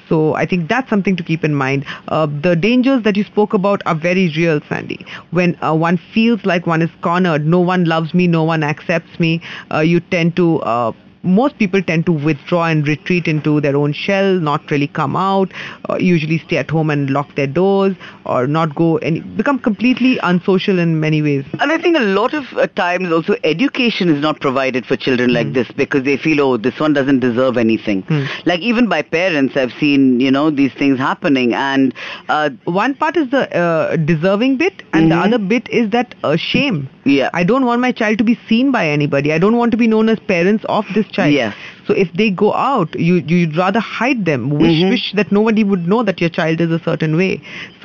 So 0.08 0.34
i 0.34 0.44
think 0.46 0.68
that's 0.68 0.88
something 0.90 1.16
to 1.16 1.22
keep 1.22 1.44
in 1.44 1.54
mind. 1.54 1.84
Uh, 2.08 2.26
the 2.46 2.54
dangers 2.56 3.02
that 3.04 3.16
you 3.16 3.24
spoke 3.24 3.54
about 3.54 3.82
are 3.86 3.94
very 3.94 4.24
real 4.36 4.60
sandy. 4.68 4.98
When 5.30 5.56
uh, 5.62 5.74
one 5.74 5.98
feels 6.14 6.44
like 6.44 6.66
one 6.66 6.82
is 6.82 6.90
cornered 7.02 7.46
no 7.46 7.60
one 7.60 7.84
loves 7.84 8.14
me 8.14 8.26
no 8.26 8.42
one 8.44 8.62
accepts 8.72 9.20
me 9.20 9.40
uh, 9.72 9.80
you 9.80 10.00
tend 10.00 10.36
to 10.36 10.48
uh, 10.60 10.92
most 11.22 11.58
people 11.58 11.82
tend 11.82 12.06
to 12.06 12.12
withdraw 12.12 12.64
and 12.64 12.86
retreat 12.88 13.28
into 13.28 13.60
their 13.60 13.76
own 13.76 13.92
shell, 13.92 14.34
not 14.40 14.70
really 14.70 14.86
come 14.86 15.16
out, 15.16 15.52
uh, 15.88 15.96
usually 15.96 16.38
stay 16.38 16.56
at 16.56 16.70
home 16.70 16.90
and 16.90 17.10
lock 17.10 17.34
their 17.34 17.46
doors, 17.46 17.94
or 18.24 18.46
not 18.46 18.74
go 18.74 18.98
and 18.98 19.36
become 19.36 19.58
completely 19.58 20.18
unsocial 20.22 20.78
in 20.78 20.98
many 21.00 21.20
ways. 21.22 21.44
And 21.60 21.70
I 21.72 21.78
think 21.78 21.96
a 21.96 22.00
lot 22.00 22.32
of 22.34 22.44
uh, 22.56 22.66
times 22.68 23.12
also 23.12 23.36
education 23.44 24.08
is 24.08 24.20
not 24.22 24.40
provided 24.40 24.86
for 24.86 24.96
children 24.96 25.32
like 25.32 25.52
this 25.52 25.70
because 25.72 26.04
they 26.04 26.16
feel, 26.16 26.40
oh, 26.40 26.56
this 26.56 26.78
one 26.80 26.92
doesn't 26.94 27.20
deserve 27.20 27.56
anything. 27.56 28.04
Like 28.46 28.60
even 28.60 28.88
by 28.88 29.02
parents, 29.02 29.56
I've 29.56 29.72
seen, 29.78 30.20
you 30.20 30.30
know, 30.30 30.50
these 30.50 30.72
things 30.74 30.98
happening. 30.98 31.54
And 31.54 31.94
uh, 32.28 32.50
One 32.64 32.94
part 32.94 33.16
is 33.16 33.30
the 33.30 33.54
uh, 33.56 33.96
deserving 33.96 34.56
bit, 34.56 34.82
and 34.92 35.10
the 35.10 35.16
Mhm. 35.16 35.24
other 35.26 35.38
bit 35.38 35.68
is 35.68 35.90
that 35.90 36.14
uh, 36.24 36.36
shame. 36.36 36.88
Yeah, 37.16 37.30
I 37.40 37.42
don't 37.44 37.64
want 37.66 37.80
my 37.80 37.92
child 37.92 38.18
to 38.18 38.24
be 38.24 38.38
seen 38.48 38.70
by 38.72 38.86
anybody. 38.88 39.32
I 39.32 39.38
don't 39.38 39.56
want 39.56 39.70
to 39.72 39.76
be 39.82 39.86
known 39.86 40.08
as 40.08 40.18
parents 40.30 40.64
of 40.68 40.84
this 40.94 41.06
child. 41.18 41.32
Yes. 41.34 41.54
So 41.86 41.94
if 42.02 42.12
they 42.18 42.30
go 42.30 42.48
out, 42.54 42.94
you 43.08 43.14
you'd 43.34 43.56
rather 43.60 43.80
hide 43.80 44.24
them. 44.26 44.42
Wish 44.58 44.76
Mhm. 44.80 44.90
wish 44.94 45.06
that 45.20 45.32
nobody 45.36 45.64
would 45.70 45.88
know 45.92 46.02
that 46.10 46.20
your 46.24 46.30
child 46.36 46.60
is 46.66 46.74
a 46.76 46.78
certain 46.84 47.16
way. 47.20 47.30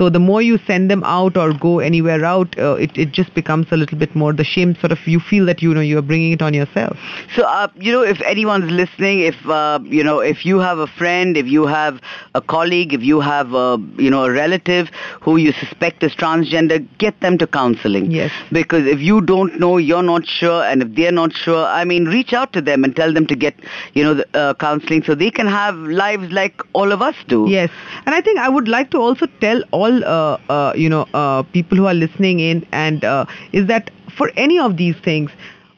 So 0.00 0.08
the 0.16 0.20
more 0.26 0.42
you 0.48 0.58
send 0.66 0.92
them 0.94 1.02
out 1.12 1.36
or 1.44 1.46
go 1.64 1.72
anywhere 1.86 2.24
out, 2.32 2.54
uh, 2.66 2.74
it 2.86 3.00
it 3.06 3.10
just 3.20 3.32
becomes 3.38 3.72
a 3.76 3.78
little 3.82 3.98
bit 4.04 4.14
more 4.22 4.32
the 4.42 4.46
shame. 4.50 4.76
Sort 4.84 4.92
of 4.98 5.08
you 5.14 5.18
feel 5.30 5.48
that 5.52 5.64
you 5.66 5.74
know 5.78 5.84
you 5.88 5.98
are 6.02 6.06
bringing 6.12 6.36
it 6.38 6.44
on 6.50 6.54
yourself. 6.60 7.08
So, 7.38 7.42
uh, 7.54 7.66
you 7.88 7.96
know, 7.96 8.02
if 8.12 8.22
anyone's 8.34 8.70
listening, 8.82 9.20
if, 9.32 9.40
uh, 9.58 9.80
you 9.98 10.04
know, 10.10 10.20
if 10.34 10.46
you 10.50 10.60
have 10.66 10.78
a 10.86 10.86
friend, 11.00 11.36
if 11.42 11.50
you 11.56 11.66
have 11.72 12.00
a 12.34 12.40
colleague, 12.54 12.94
if 13.00 13.02
you 13.10 13.20
have, 13.30 13.54
a, 13.64 13.66
you 14.06 14.10
know, 14.16 14.24
a 14.26 14.30
relative 14.36 14.88
who 15.20 15.36
you 15.46 15.52
suspect 15.64 16.04
is 16.10 16.14
transgender, 16.14 16.78
get 16.98 17.20
them 17.26 17.38
to 17.38 17.46
counseling. 17.58 18.10
Yes. 18.20 18.30
Because 18.52 18.86
if 18.94 19.00
you 19.10 19.15
don't 19.20 19.58
know, 19.58 19.76
you're 19.76 20.02
not 20.02 20.26
sure, 20.26 20.62
and 20.64 20.82
if 20.82 20.94
they're 20.94 21.12
not 21.12 21.32
sure, 21.32 21.64
I 21.66 21.84
mean, 21.84 22.06
reach 22.06 22.32
out 22.32 22.52
to 22.54 22.60
them 22.60 22.84
and 22.84 22.94
tell 22.94 23.12
them 23.12 23.26
to 23.26 23.36
get, 23.36 23.54
you 23.94 24.02
know, 24.04 24.14
the, 24.14 24.26
uh, 24.38 24.54
counseling 24.54 25.02
so 25.02 25.14
they 25.14 25.30
can 25.30 25.46
have 25.46 25.76
lives 25.76 26.30
like 26.32 26.60
all 26.72 26.92
of 26.92 27.02
us 27.02 27.14
do. 27.28 27.46
Yes, 27.48 27.70
and 28.04 28.14
I 28.14 28.20
think 28.20 28.38
I 28.38 28.48
would 28.48 28.68
like 28.68 28.90
to 28.92 28.98
also 28.98 29.26
tell 29.40 29.62
all 29.70 30.04
uh, 30.04 30.38
uh, 30.48 30.72
you 30.76 30.88
know 30.88 31.06
uh, 31.14 31.42
people 31.42 31.76
who 31.78 31.86
are 31.86 31.94
listening 31.94 32.40
in, 32.40 32.66
and 32.72 33.04
uh, 33.04 33.26
is 33.52 33.66
that 33.66 33.90
for 34.16 34.30
any 34.36 34.58
of 34.58 34.76
these 34.76 34.96
things, 35.04 35.30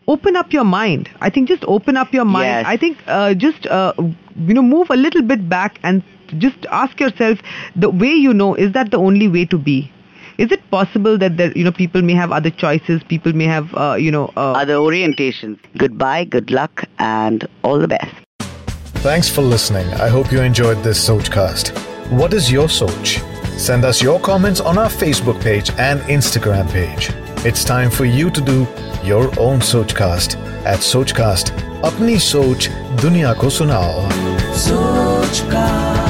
open 0.07 0.37
up 0.37 0.53
your 0.53 0.64
mind. 0.64 1.11
I 1.20 1.31
think 1.31 1.48
just 1.48 1.64
open 1.66 1.96
up 1.96 2.12
your 2.12 2.24
mind. 2.24 2.46
Yes. 2.46 2.64
I 2.66 2.77
think 2.77 2.98
uh, 3.07 3.35
just 3.35 3.66
uh, 3.66 3.92
you 3.98 4.55
know 4.55 4.62
move 4.62 4.90
a 4.90 4.96
little 4.96 5.22
bit 5.22 5.48
back 5.48 5.79
and 5.83 6.03
just 6.38 6.66
ask 6.70 7.01
yourself 7.01 7.38
the 7.74 7.90
way 7.90 8.11
you 8.12 8.35
know 8.35 8.55
is 8.55 8.72
that 8.72 8.90
the 8.90 8.98
only 8.98 9.29
way 9.29 9.44
to 9.46 9.59
be 9.59 9.90
is 10.38 10.53
it 10.53 10.70
possible 10.70 11.18
that 11.18 11.37
there, 11.37 11.53
you 11.53 11.64
know 11.64 11.72
people 11.72 12.01
may 12.01 12.14
have 12.14 12.33
other 12.33 12.51
choices? 12.51 13.03
People 13.03 13.33
may 13.33 13.44
have 13.44 13.74
uh, 13.74 13.96
you 13.98 14.11
know 14.11 14.33
uh, 14.37 14.53
other 14.53 14.74
orientations. 14.74 15.59
Goodbye 15.77 16.24
good 16.24 16.51
luck 16.51 16.85
and 16.98 17.46
all 17.62 17.79
the 17.79 17.88
best. 17.88 18.14
Thanks 19.03 19.29
for 19.29 19.42
listening. 19.42 19.87
I 19.94 20.09
hope 20.09 20.33
you 20.33 20.40
enjoyed 20.40 20.83
this 20.83 21.07
sochcast. 21.09 21.77
What 22.11 22.33
is 22.33 22.51
your 22.51 22.68
soch? 22.68 23.18
Send 23.59 23.85
us 23.85 24.01
your 24.01 24.20
comments 24.20 24.61
on 24.61 24.79
our 24.79 24.88
facebook 24.88 25.40
page 25.42 25.70
and 25.79 26.01
instagram 26.03 26.70
page. 26.70 27.11
It's 27.44 27.64
time 27.64 27.90
for 27.90 28.05
you 28.05 28.31
to 28.31 28.40
do 28.40 28.66
your 29.05 29.27
own 29.38 29.61
sochcast 29.61 30.37
at 30.64 30.81
sochcast. 30.81 31.51
Apni 31.83 32.20
soch 32.20 32.70
duniya 33.03 33.37
ko 33.37 33.46
sunao. 33.46 34.11
Sochcast. 34.66 36.08